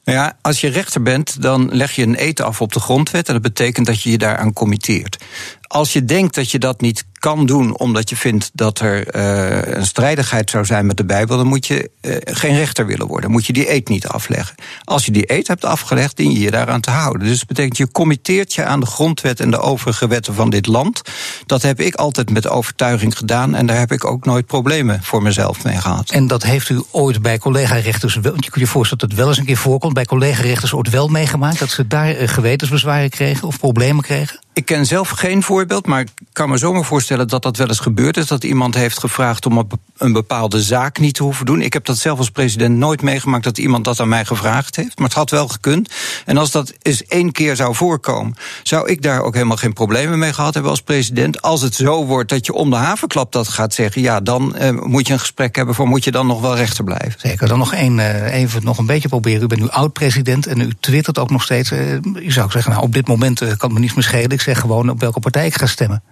Nou 0.05 0.19
ja, 0.19 0.37
als 0.41 0.61
je 0.61 0.69
rechter 0.69 1.03
bent, 1.03 1.43
dan 1.43 1.69
leg 1.73 1.93
je 1.93 2.03
een 2.03 2.15
eten 2.15 2.45
af 2.45 2.61
op 2.61 2.73
de 2.73 2.81
grondwet. 2.81 3.27
En 3.29 3.33
dat 3.33 3.43
betekent 3.43 3.87
dat 3.87 4.03
je 4.03 4.11
je 4.11 4.19
daaraan 4.19 4.53
committeert. 4.53 5.25
Als 5.63 5.93
je 5.93 6.05
denkt 6.05 6.35
dat 6.35 6.51
je 6.51 6.59
dat 6.59 6.81
niet 6.81 7.05
kan 7.25 7.47
doen 7.47 7.79
omdat 7.79 8.09
je 8.09 8.17
vindt 8.17 8.51
dat 8.55 8.81
er 8.81 9.17
uh, 9.17 9.75
een 9.75 9.87
strijdigheid 9.87 10.51
zou 10.51 10.65
zijn 10.65 10.87
met 10.87 10.97
de 10.97 11.05
Bijbel, 11.05 11.37
dan 11.37 11.47
moet 11.47 11.67
je 11.67 11.91
uh, 12.01 12.17
geen 12.25 12.57
rechter 12.57 12.87
willen 12.87 13.07
worden. 13.07 13.31
Moet 13.31 13.47
je 13.47 13.53
die 13.53 13.73
eet 13.73 13.89
niet 13.89 14.07
afleggen. 14.09 14.55
Als 14.85 15.05
je 15.05 15.13
die 15.13 15.33
eet 15.33 15.49
hebt 15.49 15.65
afgelegd, 15.65 16.17
dien 16.17 16.33
je 16.33 16.41
je 16.41 16.51
daaraan 16.51 16.81
te 16.81 16.91
houden. 16.91 17.27
Dus 17.27 17.39
dat 17.39 17.49
betekent 17.49 17.77
je 17.77 17.91
committeert 17.91 18.55
je 18.55 18.65
aan 18.65 18.81
de 18.81 18.87
grondwet 18.87 19.41
en 19.41 19.51
de 19.51 19.59
overige 19.59 20.07
wetten 20.07 20.35
van 20.35 20.51
dit 20.51 20.67
land. 20.67 21.03
Dat 21.47 21.63
heb 21.63 21.81
ik 21.81 21.95
altijd 21.95 22.31
met 22.31 22.49
overtuiging 22.49 23.17
gedaan 23.17 23.55
en 23.55 23.67
daar 23.67 23.79
heb 23.79 23.93
ik 23.93 24.05
ook 24.05 24.25
nooit 24.25 24.47
problemen 24.47 25.03
voor 25.03 25.23
mezelf 25.23 25.65
mee 25.65 25.81
gehad. 25.81 26.11
En 26.11 26.27
dat 26.27 26.43
heeft 26.43 26.69
u 26.69 26.83
ooit 26.91 27.23
bij 27.23 27.39
collega-rechters, 27.39 28.15
want 28.15 28.45
je 28.45 28.51
kunt 28.51 28.65
je 28.65 28.71
voorstellen 28.71 28.99
dat 28.99 29.11
het 29.11 29.19
wel 29.19 29.29
eens 29.29 29.39
een 29.39 29.47
keer 29.47 29.57
voorkomt, 29.57 29.95
bij 29.95 30.05
collega-rechters 30.05 30.73
ooit 30.73 30.91
wel 30.91 31.09
meegemaakt 31.09 31.59
dat 31.59 31.71
ze 31.71 31.87
daar 31.87 32.21
uh, 32.21 32.29
gewetensbezwaren 32.29 33.11
kregen 33.11 33.49
of 33.49 33.59
problemen 33.59 34.03
kregen? 34.03 34.43
Ik 34.53 34.65
ken 34.65 34.87
zelf 34.87 35.09
geen 35.09 35.43
voorbeeld, 35.43 35.87
maar 35.87 36.01
ik 36.01 36.09
kan 36.33 36.49
me 36.49 36.57
zomaar 36.57 36.85
voorstellen 36.85 37.14
dat 37.17 37.43
dat 37.43 37.57
wel 37.57 37.69
eens 37.69 37.79
gebeurd 37.79 38.17
is. 38.17 38.27
Dat 38.27 38.45
iemand 38.45 38.75
heeft 38.75 38.99
gevraagd 38.99 39.47
om 39.47 39.69
een 39.97 40.13
bepaalde 40.13 40.63
zaak 40.63 40.99
niet 40.99 41.15
te 41.15 41.23
hoeven 41.23 41.47
doen. 41.47 41.61
Ik 41.61 41.73
heb 41.73 41.85
dat 41.85 41.99
zelf 41.99 42.19
als 42.19 42.31
president 42.31 42.77
nooit 42.77 43.03
meegemaakt 43.03 43.45
dat 43.45 43.59
iemand 43.59 43.85
dat 43.85 44.01
aan 44.01 44.09
mij 44.09 44.25
gevraagd 44.25 44.77
heeft. 44.77 44.99
Maar 44.99 45.09
het 45.09 45.17
had 45.17 45.31
wel 45.31 45.49
gekund. 45.49 45.91
En 46.25 46.37
als 46.37 46.51
dat 46.51 46.73
eens 46.83 47.05
één 47.05 47.33
keer 47.33 47.57
zou 47.57 47.75
voorkomen, 47.75 48.35
zou 48.63 48.89
ik 48.89 49.03
daar 49.03 49.23
ook 49.23 49.35
helemaal 49.35 49.57
geen 49.57 49.73
problemen 49.73 50.19
mee 50.19 50.33
gehad 50.33 50.55
hebben 50.55 50.71
als 50.71 50.83
president. 50.83 51.43
Als 51.43 51.63
het 51.63 51.75
zo 51.75 52.07
wordt 52.07 52.29
dat 52.29 52.47
je 52.47 52.53
om 52.53 52.71
de 52.71 52.77
havenklap 52.77 53.33
dat 53.33 53.49
gaat 53.49 53.75
zeggen, 53.75 54.03
ja, 54.03 54.21
dan 54.21 54.57
uh, 54.61 54.71
moet 54.71 55.07
je 55.07 55.13
een 55.13 55.19
gesprek 55.19 55.57
hebben 55.57 55.75
voor 55.75 55.89
moet 55.89 56.05
je 56.05 56.11
dan 56.11 56.27
nog 56.27 56.41
wel 56.41 56.57
rechter 56.57 56.85
blijven. 56.85 57.15
Zeker. 57.17 57.49
Dan 57.49 57.59
nog 57.59 57.73
één, 57.73 57.99
uh, 57.99 58.35
even 58.35 58.65
nog 58.65 58.79
een 58.79 58.87
beetje 58.87 59.09
proberen. 59.09 59.43
U 59.43 59.47
bent 59.47 59.61
nu 59.61 59.69
oud-president 59.69 60.47
en 60.47 60.61
u 60.61 60.73
twittert 60.81 61.19
ook 61.19 61.31
nog 61.31 61.43
steeds. 61.43 61.71
Uh, 61.71 61.79
je 62.03 62.33
zou 62.33 62.51
zeggen, 62.51 62.73
nou, 62.73 62.85
op 62.85 62.93
dit 62.93 63.09
moment 63.09 63.39
kan 63.39 63.49
het 63.49 63.73
me 63.73 63.79
niets 63.79 63.95
meer 63.95 64.05
schelen 64.05 64.33
zeg 64.41 64.61
gewoon 64.61 64.91
op 64.91 65.01
welke 65.01 65.21
partij 65.21 65.47
ik 65.47 65.57
ga 65.57 65.67
stemmen. 65.67 66.03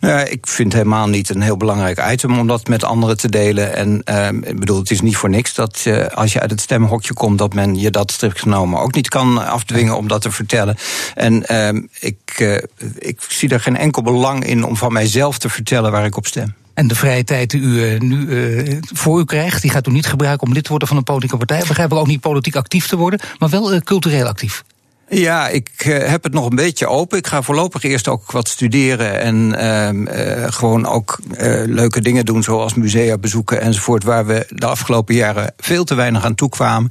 Nou 0.00 0.18
ja, 0.18 0.24
ik 0.24 0.46
vind 0.46 0.72
helemaal 0.72 1.08
niet 1.08 1.28
een 1.28 1.42
heel 1.42 1.56
belangrijk 1.56 2.10
item 2.10 2.38
om 2.38 2.46
dat 2.46 2.68
met 2.68 2.84
anderen 2.84 3.16
te 3.16 3.28
delen. 3.28 3.76
En 3.76 4.02
uh, 4.10 4.28
ik 4.50 4.60
bedoel, 4.60 4.78
het 4.78 4.90
is 4.90 5.00
niet 5.00 5.16
voor 5.16 5.30
niks 5.30 5.54
dat 5.54 5.86
als 6.14 6.32
je 6.32 6.40
uit 6.40 6.50
het 6.50 6.60
stemhokje 6.60 7.14
komt, 7.14 7.38
dat 7.38 7.54
men 7.54 7.78
je 7.78 7.90
dat 7.90 8.12
strikt 8.12 8.40
genomen 8.40 8.80
ook 8.80 8.94
niet 8.94 9.08
kan 9.08 9.46
afdwingen 9.46 9.96
om 9.96 10.08
dat 10.08 10.22
te 10.22 10.30
vertellen. 10.30 10.76
En 11.14 11.44
uh, 11.50 11.82
ik, 12.00 12.38
uh, 12.40 12.58
ik 12.98 13.20
zie 13.28 13.48
er 13.48 13.60
geen 13.60 13.76
enkel 13.76 14.02
belang 14.02 14.46
in 14.46 14.64
om 14.64 14.76
van 14.76 14.92
mijzelf 14.92 15.38
te 15.38 15.48
vertellen 15.48 15.92
waar 15.92 16.04
ik 16.04 16.16
op 16.16 16.26
stem. 16.26 16.54
En 16.74 16.88
de 16.88 16.94
vrije 16.94 17.24
tijd 17.24 17.50
die 17.50 17.60
u 17.60 17.98
nu 17.98 18.26
uh, 18.26 18.78
voor 18.92 19.20
u 19.20 19.24
krijgt, 19.24 19.62
die 19.62 19.70
gaat 19.70 19.86
u 19.86 19.90
niet 19.90 20.06
gebruiken 20.06 20.46
om 20.46 20.52
lid 20.52 20.62
te 20.62 20.70
worden 20.70 20.88
van 20.88 20.96
een 20.96 21.04
politieke 21.04 21.36
partij. 21.36 21.64
Begrijp 21.68 21.92
ik 21.92 21.98
ook 21.98 22.06
niet 22.06 22.20
politiek 22.20 22.56
actief 22.56 22.86
te 22.86 22.96
worden, 22.96 23.20
maar 23.38 23.48
wel 23.48 23.80
cultureel 23.80 24.26
actief. 24.26 24.64
Ja, 25.14 25.48
ik 25.48 25.84
uh, 25.86 26.08
heb 26.08 26.22
het 26.22 26.32
nog 26.32 26.50
een 26.50 26.56
beetje 26.56 26.86
open. 26.86 27.18
Ik 27.18 27.26
ga 27.26 27.42
voorlopig 27.42 27.82
eerst 27.82 28.08
ook 28.08 28.30
wat 28.30 28.48
studeren 28.48 29.20
en 29.20 29.56
uh, 30.16 30.44
gewoon 30.52 30.86
ook 30.86 31.20
uh, 31.30 31.62
leuke 31.66 32.00
dingen 32.00 32.24
doen, 32.24 32.42
zoals 32.42 32.74
musea 32.74 33.18
bezoeken 33.18 33.60
enzovoort, 33.60 34.04
waar 34.04 34.26
we 34.26 34.46
de 34.48 34.66
afgelopen 34.66 35.14
jaren 35.14 35.54
veel 35.56 35.84
te 35.84 35.94
weinig 35.94 36.24
aan 36.24 36.34
toekwamen. 36.34 36.90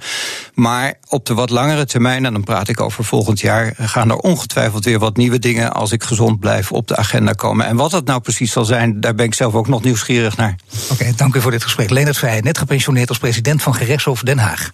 Maar 0.54 0.94
op 1.08 1.26
de 1.26 1.34
wat 1.34 1.50
langere 1.50 1.86
termijn, 1.86 2.26
en 2.26 2.34
dan 2.34 2.44
praat 2.44 2.68
ik 2.68 2.80
over 2.80 3.04
volgend 3.04 3.40
jaar, 3.40 3.74
gaan 3.78 4.10
er 4.10 4.18
ongetwijfeld 4.18 4.86
weer 4.86 5.00
wat 5.00 5.18
nieuwe 5.18 5.40
dingen, 5.40 5.74
als 5.74 5.92
ik 5.92 6.04
gezond 6.04 6.40
blijf, 6.40 6.72
op 6.72 6.88
de 6.88 6.96
agenda 6.96 7.32
komen. 7.32 7.66
En 7.66 7.76
wat 7.76 7.92
dat 7.92 8.06
nou 8.06 8.20
precies 8.20 8.52
zal 8.52 8.66
zijn, 8.66 9.02
daar 9.02 9.16
ben 9.16 9.26
ik 9.26 9.34
zelf 9.34 9.54
ook 9.54 9.68
nog 9.68 9.84
nieuwsgierig 9.84 10.38
naar. 10.38 10.56
Oké, 10.84 10.94
okay, 10.94 11.14
dank 11.16 11.36
u 11.36 11.42
voor 11.42 11.52
dit 11.52 11.64
gesprek. 11.64 11.90
Leonard 11.90 12.18
Vrij, 12.18 12.40
net 12.40 12.58
gepensioneerd 12.58 13.10
als 13.10 13.18
president 13.18 13.62
van 13.62 13.76
Gerechtshof 13.76 14.22
Den 14.22 14.38
Haag. 14.38 14.72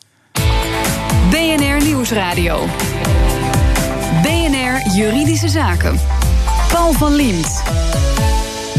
BNR 1.29 1.83
Nieuwsradio. 1.83 2.67
Juridische 4.95 5.49
Zaken. 5.49 5.99
Paul 6.71 6.93
van 6.93 7.15
Liemt. 7.15 7.63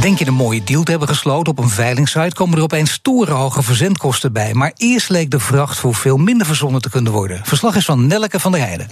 Denk 0.00 0.18
je 0.18 0.26
een 0.26 0.34
mooie 0.34 0.64
deal 0.64 0.82
te 0.82 0.90
hebben 0.90 1.08
gesloten 1.08 1.52
op 1.52 1.58
een 1.58 1.68
veilingsite, 1.68 2.34
komen 2.34 2.56
er 2.56 2.62
opeens 2.62 2.92
stoere 2.92 3.32
hoge 3.32 3.62
verzendkosten 3.62 4.32
bij. 4.32 4.54
Maar 4.54 4.72
eerst 4.76 5.08
leek 5.08 5.30
de 5.30 5.38
vracht 5.38 5.78
voor 5.78 5.94
veel 5.94 6.16
minder 6.16 6.46
verzonnen 6.46 6.82
te 6.82 6.90
kunnen 6.90 7.12
worden. 7.12 7.40
Verslag 7.42 7.76
is 7.76 7.84
van 7.84 8.06
Nelleke 8.06 8.40
van 8.40 8.52
der 8.52 8.60
Heijden. 8.60 8.88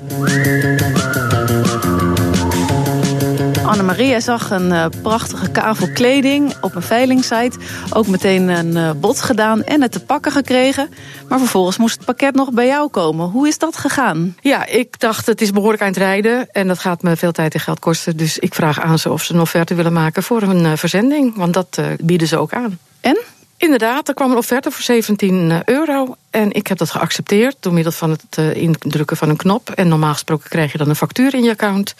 Annemaria 3.69 4.21
zag 4.21 4.51
een 4.51 4.71
uh, 4.71 4.87
prachtige 5.03 5.51
kavel 5.51 5.93
kleding 5.93 6.55
op 6.61 6.75
een 6.75 6.83
veilingsite. 6.83 7.59
Ook 7.93 8.07
meteen 8.07 8.49
een 8.49 8.77
uh, 8.77 8.91
bod 9.01 9.21
gedaan 9.21 9.65
en 9.65 9.83
het 9.83 9.93
te 9.93 10.05
pakken 10.05 10.33
gekregen. 10.33 10.89
Maar 11.29 11.39
vervolgens 11.39 11.79
moest 11.79 11.97
het 11.97 12.05
pakket 12.05 12.35
nog 12.35 12.53
bij 12.53 12.67
jou 12.67 12.89
komen. 12.91 13.27
Hoe 13.27 13.49
is 13.49 13.59
dat 13.59 13.77
gegaan? 13.77 14.37
Ja, 14.41 14.67
ik 14.67 15.01
dacht 15.01 15.27
het 15.27 15.41
is 15.41 15.51
behoorlijk 15.51 15.83
aan 15.83 15.89
het 15.89 15.97
rijden. 15.97 16.49
En 16.51 16.69
dat 16.69 16.79
gaat 16.79 17.03
me 17.03 17.17
veel 17.17 17.33
tijd 17.33 17.55
en 17.55 17.61
geld 17.61 17.79
kosten. 17.79 18.17
Dus 18.17 18.39
ik 18.39 18.55
vraag 18.55 18.81
aan 18.81 18.99
ze 18.99 19.13
of 19.13 19.23
ze 19.23 19.35
een 19.35 19.41
offerte 19.41 19.75
willen 19.75 19.93
maken 19.93 20.23
voor 20.23 20.43
een 20.43 20.65
uh, 20.65 20.73
verzending. 20.75 21.37
Want 21.37 21.55
dat 21.55 21.81
bieden 22.01 22.29
ze 22.29 22.37
ook 22.37 22.53
aan. 22.53 22.79
En? 23.01 23.19
Inderdaad, 23.57 24.09
er 24.09 24.15
kwam 24.15 24.31
een 24.31 24.37
offerte 24.37 24.71
voor 24.71 24.83
17 24.83 25.63
euro. 25.65 26.17
En 26.31 26.53
ik 26.53 26.67
heb 26.67 26.79
dat 26.79 26.91
geaccepteerd 26.91 27.57
door 27.61 27.73
middel 27.73 27.93
van 27.93 28.11
het 28.11 28.37
uh, 28.39 28.55
indrukken 28.55 29.17
van 29.17 29.29
een 29.29 29.37
knop. 29.37 29.71
En 29.71 29.89
normaal 29.89 30.13
gesproken 30.13 30.49
krijg 30.49 30.73
je 30.73 30.79
dan 30.79 30.89
een 30.89 30.97
factuur 30.97 31.35
in 31.35 31.43
je 31.43 31.51
account. 31.51 31.95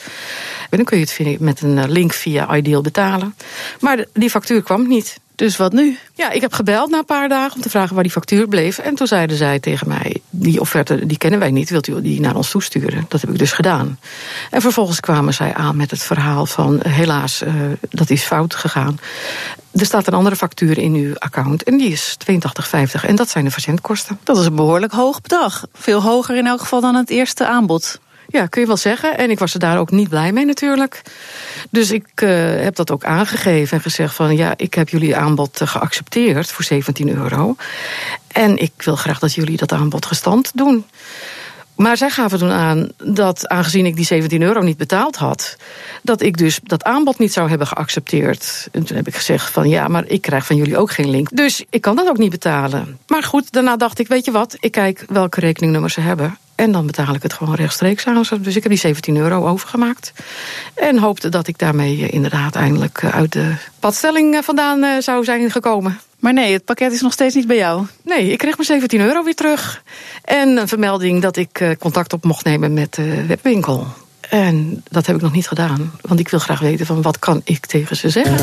En 0.71 0.77
dan 0.77 0.85
kun 0.85 0.99
je 0.99 1.07
het 1.29 1.41
met 1.41 1.61
een 1.61 1.91
link 1.91 2.13
via 2.13 2.57
Ideal 2.57 2.83
betalen. 2.83 3.35
Maar 3.81 4.05
die 4.13 4.31
factuur 4.31 4.63
kwam 4.63 4.89
niet. 4.89 5.19
Dus 5.39 5.57
wat 5.57 5.73
nu? 5.73 5.99
Ja, 6.15 6.31
ik 6.31 6.41
heb 6.41 6.53
gebeld 6.53 6.91
na 6.91 6.99
een 6.99 7.05
paar 7.05 7.29
dagen 7.29 7.57
om 7.57 7.63
te 7.63 7.71
vragen 7.71 7.95
waar 7.95 8.03
die 8.03 8.13
factuur 8.13 8.49
bleef. 8.49 8.79
En 8.79 8.95
toen 8.95 9.07
zeiden 9.07 9.37
zij 9.37 9.59
tegen 9.59 9.89
mij: 9.89 10.17
Die 10.31 10.61
offerte 10.61 11.07
die 11.07 11.19
kennen 11.19 11.41
wij 11.41 11.51
niet, 11.51 11.71
wilt 11.71 11.87
u 11.87 12.03
die 12.03 12.21
naar 12.21 12.37
ons 12.37 12.51
toesturen? 12.51 13.07
Dat 13.09 13.21
heb 13.21 13.31
ik 13.31 13.39
dus 13.39 13.53
gedaan. 13.53 13.99
En 14.51 14.61
vervolgens 14.61 15.01
kwamen 15.01 15.35
zij 15.35 15.55
aan 15.55 15.77
met 15.77 15.91
het 15.91 16.03
verhaal 16.03 16.47
van: 16.47 16.81
helaas, 16.89 17.43
uh, 17.43 17.53
dat 17.91 18.11
is 18.11 18.23
fout 18.23 18.55
gegaan. 18.55 18.99
Er 19.73 19.87
staat 19.87 20.07
een 20.07 20.15
andere 20.15 20.37
factuur 20.37 20.79
in 20.79 20.95
uw 20.95 21.15
account 21.19 21.63
en 21.63 21.77
die 21.77 21.91
is 21.91 22.17
82,50 22.33 23.05
en 23.07 23.17
dat 23.17 23.29
zijn 23.29 23.45
de 23.45 23.51
verzendkosten. 23.51 24.18
Dat 24.23 24.39
is 24.39 24.47
een 24.47 24.57
behoorlijk 24.57 24.93
hoog 24.93 25.21
bedrag. 25.21 25.65
Veel 25.73 26.03
hoger 26.03 26.37
in 26.37 26.47
elk 26.47 26.61
geval 26.61 26.81
dan 26.81 26.95
het 26.95 27.11
eerste 27.11 27.47
aanbod. 27.47 27.99
Ja, 28.31 28.47
kun 28.47 28.61
je 28.61 28.67
wel 28.67 28.77
zeggen. 28.77 29.19
En 29.19 29.31
ik 29.31 29.39
was 29.39 29.55
er 29.55 29.61
daar 29.61 29.79
ook 29.79 29.91
niet 29.91 30.09
blij 30.09 30.33
mee 30.33 30.45
natuurlijk. 30.45 31.03
Dus 31.71 31.91
ik 31.91 32.21
uh, 32.23 32.31
heb 32.63 32.75
dat 32.75 32.91
ook 32.91 33.05
aangegeven 33.05 33.77
en 33.77 33.83
gezegd 33.83 34.15
van... 34.15 34.37
ja, 34.37 34.55
ik 34.57 34.75
heb 34.75 34.89
jullie 34.89 35.17
aanbod 35.17 35.61
geaccepteerd 35.65 36.53
voor 36.53 36.65
17 36.65 37.17
euro. 37.17 37.57
En 38.29 38.57
ik 38.57 38.73
wil 38.77 38.97
graag 38.97 39.19
dat 39.19 39.35
jullie 39.35 39.57
dat 39.57 39.73
aanbod 39.73 40.07
gestand 40.07 40.51
doen. 40.55 40.85
Maar 41.79 41.97
zij 41.97 42.11
gaven 42.11 42.39
toen 42.39 42.51
aan 42.51 42.89
dat, 42.97 43.49
aangezien 43.49 43.87
ik 43.87 43.97
die 43.97 44.05
17 44.05 44.43
euro 44.43 44.61
niet 44.61 44.77
betaald 44.77 45.17
had, 45.17 45.57
dat 46.03 46.21
ik 46.21 46.37
dus 46.37 46.61
dat 46.63 46.85
aanbod 46.85 47.19
niet 47.19 47.33
zou 47.33 47.49
hebben 47.49 47.67
geaccepteerd. 47.67 48.69
En 48.73 48.85
toen 48.85 48.97
heb 48.97 49.07
ik 49.07 49.15
gezegd 49.15 49.53
van 49.53 49.69
ja, 49.69 49.89
maar 49.89 50.05
ik 50.07 50.23
krijg 50.23 50.47
van 50.47 50.57
jullie 50.57 50.79
ook 50.79 50.91
geen 50.91 51.11
link. 51.11 51.37
Dus 51.37 51.65
ik 51.71 51.81
kan 51.81 51.97
dat 51.97 52.09
ook 52.09 52.19
niet 52.19 52.31
betalen. 52.31 52.99
Maar 53.07 53.23
goed, 53.23 53.53
daarna 53.53 53.77
dacht 53.77 53.99
ik, 53.99 54.09
weet 54.09 54.25
je 54.25 54.31
wat, 54.31 54.57
ik 54.61 54.73
kijk 54.73 55.05
welke 55.09 55.41
rekeningnummer 55.41 55.91
ze 55.91 56.01
hebben. 56.01 56.39
En 56.55 56.73
dan 56.73 56.87
betaal 56.87 57.15
ik 57.15 57.23
het 57.23 57.33
gewoon 57.33 57.55
rechtstreeks 57.55 58.07
aan. 58.07 58.23
Dus 58.41 58.57
ik 58.57 58.63
heb 58.63 58.73
die 58.73 58.81
17 58.81 59.17
euro 59.17 59.47
overgemaakt. 59.47 60.13
En 60.75 60.99
hoopte 60.99 61.29
dat 61.29 61.47
ik 61.47 61.59
daarmee 61.59 62.09
inderdaad 62.09 62.55
eindelijk 62.55 63.05
uit 63.05 63.33
de 63.33 63.55
padstelling 63.81 64.45
vandaan 64.45 65.03
zou 65.03 65.25
zijn 65.25 65.51
gekomen. 65.51 66.01
Maar 66.19 66.33
nee, 66.33 66.53
het 66.53 66.65
pakket 66.65 66.93
is 66.93 67.01
nog 67.01 67.13
steeds 67.13 67.35
niet 67.35 67.47
bij 67.47 67.57
jou. 67.57 67.87
Nee, 68.05 68.33
ik 68.33 68.39
kreeg 68.39 68.55
mijn 68.57 68.69
17 68.69 69.01
euro 69.01 69.25
weer 69.25 69.35
terug. 69.35 69.83
En 70.25 70.57
een 70.57 70.69
vermelding 70.69 71.23
dat 71.23 71.37
ik 71.37 71.77
contact 71.79 72.13
op 72.13 72.25
mocht 72.25 72.45
nemen 72.45 72.73
met 72.73 72.95
de 72.95 73.27
webwinkel. 73.27 73.87
En 74.29 74.85
dat 74.91 75.07
heb 75.07 75.17
ik 75.17 75.23
nog 75.23 75.33
niet 75.33 75.49
gedaan. 75.49 75.93
Want 76.01 76.21
ik 76.21 76.29
wil 76.29 76.39
graag 76.39 76.61
weten 76.61 76.87
van 76.87 77.03
wat 77.03 77.19
kan 77.19 77.41
ik 77.45 77.67
tegen 77.67 77.97
ze 77.97 78.11
zeggen. 78.11 78.37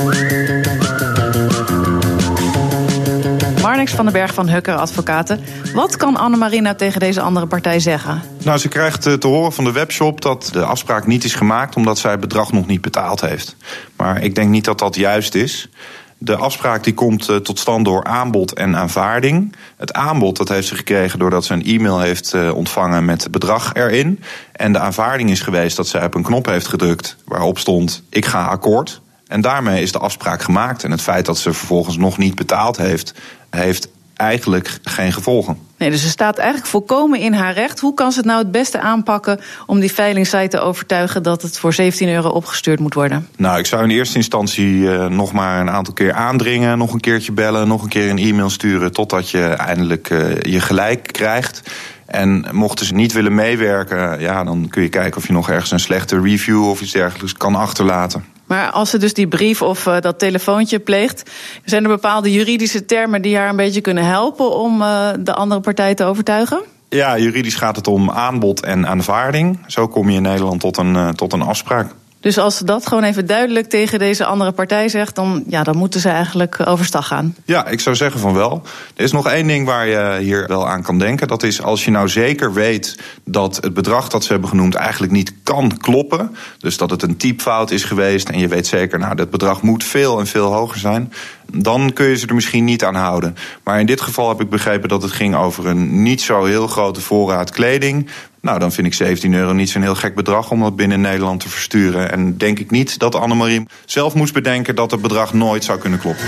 Marnix 3.61 3.91
van 3.91 4.05
den 4.05 4.13
Berg 4.13 4.33
van 4.33 4.49
Hukker 4.49 4.75
Advocaten. 4.75 5.39
Wat 5.73 5.97
kan 5.97 6.17
Annemarie 6.17 6.61
nou 6.61 6.75
tegen 6.75 6.99
deze 6.99 7.21
andere 7.21 7.47
partij 7.47 7.79
zeggen? 7.79 8.21
Nou, 8.43 8.57
ze 8.57 8.67
krijgt 8.67 9.01
te 9.01 9.27
horen 9.27 9.53
van 9.53 9.63
de 9.63 9.71
webshop 9.71 10.21
dat 10.21 10.49
de 10.51 10.63
afspraak 10.63 11.07
niet 11.07 11.23
is 11.23 11.35
gemaakt 11.35 11.75
omdat 11.75 11.97
zij 11.97 12.11
het 12.11 12.19
bedrag 12.19 12.51
nog 12.51 12.67
niet 12.67 12.81
betaald 12.81 13.21
heeft. 13.21 13.55
Maar 13.95 14.23
ik 14.23 14.35
denk 14.35 14.49
niet 14.49 14.65
dat 14.65 14.79
dat 14.79 14.95
juist 14.95 15.35
is. 15.35 15.69
De 16.17 16.35
afspraak 16.35 16.83
die 16.83 16.93
komt 16.93 17.29
uh, 17.29 17.35
tot 17.35 17.59
stand 17.59 17.85
door 17.85 18.03
aanbod 18.03 18.53
en 18.53 18.75
aanvaarding. 18.75 19.55
Het 19.77 19.93
aanbod 19.93 20.37
dat 20.37 20.49
heeft 20.49 20.67
ze 20.67 20.75
gekregen 20.75 21.19
doordat 21.19 21.45
ze 21.45 21.53
een 21.53 21.65
e-mail 21.65 21.99
heeft 21.99 22.33
uh, 22.33 22.55
ontvangen 22.55 23.05
met 23.05 23.23
het 23.23 23.31
bedrag 23.31 23.73
erin. 23.73 24.23
En 24.51 24.73
de 24.73 24.79
aanvaarding 24.79 25.29
is 25.29 25.41
geweest 25.41 25.75
dat 25.75 25.87
zij 25.87 26.05
op 26.05 26.13
een 26.13 26.23
knop 26.23 26.45
heeft 26.45 26.67
gedrukt 26.67 27.15
waarop 27.25 27.57
stond: 27.57 28.03
Ik 28.09 28.25
ga 28.25 28.45
akkoord. 28.45 29.01
En 29.27 29.41
daarmee 29.41 29.81
is 29.81 29.91
de 29.91 29.99
afspraak 29.99 30.41
gemaakt. 30.41 30.83
En 30.83 30.91
het 30.91 31.01
feit 31.01 31.25
dat 31.25 31.37
ze 31.37 31.53
vervolgens 31.53 31.97
nog 31.97 32.17
niet 32.17 32.35
betaald 32.35 32.77
heeft, 32.77 33.13
heeft 33.49 33.87
eigenlijk 34.15 34.79
geen 34.83 35.13
gevolgen. 35.13 35.57
Nee, 35.77 35.89
dus 35.89 36.01
ze 36.01 36.09
staat 36.09 36.37
eigenlijk 36.37 36.69
volkomen 36.69 37.19
in 37.19 37.33
haar 37.33 37.53
recht. 37.53 37.79
Hoe 37.79 37.93
kan 37.93 38.11
ze 38.11 38.17
het 38.17 38.27
nou 38.27 38.39
het 38.39 38.51
beste 38.51 38.79
aanpakken 38.79 39.39
om 39.65 39.79
die 39.79 39.91
veilingsite 39.91 40.47
te 40.47 40.59
overtuigen 40.59 41.23
dat 41.23 41.41
het 41.41 41.59
voor 41.59 41.73
17 41.73 42.09
euro 42.09 42.29
opgestuurd 42.29 42.79
moet 42.79 42.93
worden? 42.93 43.27
Nou, 43.37 43.59
ik 43.59 43.65
zou 43.65 43.83
in 43.83 43.89
eerste 43.89 44.17
instantie 44.17 44.77
uh, 44.77 45.05
nog 45.05 45.31
maar 45.31 45.61
een 45.61 45.69
aantal 45.69 45.93
keer 45.93 46.13
aandringen, 46.13 46.77
nog 46.77 46.93
een 46.93 46.99
keertje 46.99 47.31
bellen, 47.31 47.67
nog 47.67 47.83
een 47.83 47.89
keer 47.89 48.09
een 48.09 48.17
e-mail 48.17 48.49
sturen, 48.49 48.91
totdat 48.91 49.29
je 49.29 49.43
eindelijk 49.43 50.09
uh, 50.09 50.41
je 50.41 50.59
gelijk 50.59 51.07
krijgt. 51.11 51.61
En 52.05 52.45
mochten 52.51 52.85
ze 52.85 52.93
niet 52.93 53.13
willen 53.13 53.35
meewerken, 53.35 54.19
ja, 54.19 54.43
dan 54.43 54.67
kun 54.69 54.81
je 54.81 54.89
kijken 54.89 55.17
of 55.17 55.27
je 55.27 55.33
nog 55.33 55.49
ergens 55.49 55.71
een 55.71 55.79
slechte 55.79 56.21
review 56.21 56.69
of 56.69 56.81
iets 56.81 56.91
dergelijks 56.91 57.33
kan 57.33 57.55
achterlaten. 57.55 58.34
Maar 58.45 58.71
als 58.71 58.89
ze 58.89 58.97
dus 58.97 59.13
die 59.13 59.27
brief 59.27 59.61
of 59.61 59.85
uh, 59.85 59.99
dat 59.99 60.19
telefoontje 60.19 60.79
pleegt, 60.79 61.31
zijn 61.63 61.83
er 61.83 61.89
bepaalde 61.89 62.31
juridische 62.31 62.85
termen 62.85 63.21
die 63.21 63.37
haar 63.37 63.49
een 63.49 63.55
beetje 63.55 63.81
kunnen 63.81 64.05
helpen 64.05 64.55
om 64.55 64.81
uh, 64.81 65.09
de 65.19 65.33
andere 65.33 65.61
partij 65.61 65.95
te 65.95 66.03
overtuigen? 66.03 66.61
Ja, 66.89 67.17
juridisch 67.17 67.55
gaat 67.55 67.75
het 67.75 67.87
om 67.87 68.11
aanbod 68.11 68.61
en 68.61 68.87
aanvaarding. 68.87 69.59
Zo 69.67 69.87
kom 69.87 70.09
je 70.09 70.15
in 70.15 70.21
Nederland 70.21 70.59
tot 70.59 70.77
een, 70.77 70.93
uh, 70.93 71.09
tot 71.09 71.33
een 71.33 71.41
afspraak. 71.41 71.91
Dus 72.25 72.37
als 72.37 72.57
ze 72.57 72.65
dat 72.65 72.87
gewoon 72.87 73.03
even 73.03 73.25
duidelijk 73.25 73.69
tegen 73.69 73.99
deze 73.99 74.25
andere 74.25 74.51
partij 74.51 74.89
zegt, 74.89 75.15
dan, 75.15 75.43
ja, 75.47 75.63
dan 75.63 75.77
moeten 75.77 75.99
ze 75.99 76.09
eigenlijk 76.09 76.67
overstag 76.67 77.07
gaan. 77.07 77.35
Ja, 77.45 77.67
ik 77.67 77.79
zou 77.79 77.95
zeggen 77.95 78.19
van 78.19 78.33
wel. 78.33 78.61
Er 78.95 79.03
is 79.03 79.11
nog 79.11 79.27
één 79.27 79.47
ding 79.47 79.65
waar 79.65 79.87
je 79.87 80.17
hier 80.21 80.47
wel 80.47 80.67
aan 80.67 80.81
kan 80.81 80.99
denken. 80.99 81.27
Dat 81.27 81.43
is 81.43 81.61
als 81.61 81.85
je 81.85 81.91
nou 81.91 82.09
zeker 82.09 82.53
weet 82.53 82.97
dat 83.23 83.55
het 83.55 83.73
bedrag 83.73 84.09
dat 84.09 84.23
ze 84.23 84.31
hebben 84.31 84.49
genoemd 84.49 84.75
eigenlijk 84.75 85.11
niet 85.11 85.33
kan 85.43 85.77
kloppen. 85.77 86.35
Dus 86.59 86.77
dat 86.77 86.89
het 86.89 87.01
een 87.01 87.17
typfout 87.17 87.71
is 87.71 87.83
geweest 87.83 88.29
en 88.29 88.39
je 88.39 88.47
weet 88.47 88.67
zeker, 88.67 88.99
nou, 88.99 89.15
dat 89.15 89.29
bedrag 89.29 89.61
moet 89.61 89.83
veel 89.83 90.19
en 90.19 90.27
veel 90.27 90.53
hoger 90.53 90.79
zijn. 90.79 91.13
Dan 91.51 91.93
kun 91.93 92.05
je 92.05 92.17
ze 92.17 92.27
er 92.27 92.35
misschien 92.35 92.63
niet 92.63 92.83
aan 92.83 92.95
houden. 92.95 93.35
Maar 93.63 93.79
in 93.79 93.85
dit 93.85 94.01
geval 94.01 94.29
heb 94.29 94.41
ik 94.41 94.49
begrepen 94.49 94.89
dat 94.89 95.01
het 95.01 95.11
ging 95.11 95.35
over 95.35 95.67
een 95.67 96.03
niet 96.03 96.21
zo 96.21 96.43
heel 96.43 96.67
grote 96.67 97.01
voorraad 97.01 97.51
kleding. 97.51 98.09
Nou, 98.45 98.59
dan 98.59 98.71
vind 98.71 98.87
ik 98.87 98.93
17 98.93 99.33
euro 99.33 99.53
niet 99.53 99.69
zo'n 99.69 99.81
heel 99.81 99.95
gek 99.95 100.15
bedrag 100.15 100.51
om 100.51 100.59
dat 100.59 100.75
binnen 100.75 101.01
Nederland 101.01 101.39
te 101.39 101.49
versturen. 101.49 102.11
En 102.11 102.37
denk 102.37 102.59
ik 102.59 102.71
niet 102.71 102.99
dat 102.99 103.15
Annemarie 103.15 103.65
zelf 103.85 104.13
moest 104.13 104.33
bedenken 104.33 104.75
dat 104.75 104.91
het 104.91 105.01
bedrag 105.01 105.33
nooit 105.33 105.63
zou 105.63 105.79
kunnen 105.79 105.99
kloppen. 105.99 106.25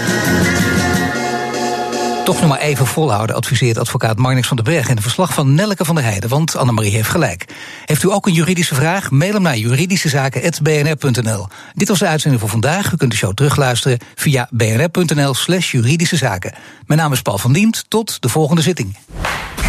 Toch 2.25 2.39
nog 2.39 2.49
maar 2.49 2.59
even 2.59 2.87
volhouden, 2.87 3.35
adviseert 3.35 3.77
advocaat 3.77 4.17
Marnix 4.17 4.47
van 4.47 4.57
den 4.57 4.65
Berg... 4.65 4.89
in 4.89 4.95
een 4.95 5.01
verslag 5.01 5.33
van 5.33 5.53
Nelleke 5.53 5.85
van 5.85 5.95
der 5.95 6.03
Heijden, 6.03 6.29
want 6.29 6.55
Annemarie 6.55 6.91
heeft 6.91 7.09
gelijk. 7.09 7.45
Heeft 7.85 8.03
u 8.03 8.11
ook 8.11 8.27
een 8.27 8.33
juridische 8.33 8.75
vraag? 8.75 9.11
Mail 9.11 9.33
hem 9.33 9.41
naar 9.41 9.57
juridischezaken.bnr.nl. 9.57 11.47
Dit 11.73 11.87
was 11.87 11.99
de 11.99 12.07
uitzending 12.07 12.41
voor 12.41 12.51
vandaag. 12.51 12.91
U 12.91 12.95
kunt 12.95 13.11
de 13.11 13.17
show 13.17 13.33
terugluisteren 13.33 13.97
via 14.15 14.47
bnr.nl 14.51 15.33
slash 15.33 15.71
juridische 15.71 16.15
zaken. 16.15 16.53
Mijn 16.85 16.99
naam 16.99 17.11
is 17.11 17.21
Paul 17.21 17.37
van 17.37 17.53
Diemt. 17.53 17.85
Tot 17.87 18.21
de 18.21 18.29
volgende 18.29 18.61
zitting. 18.61 18.95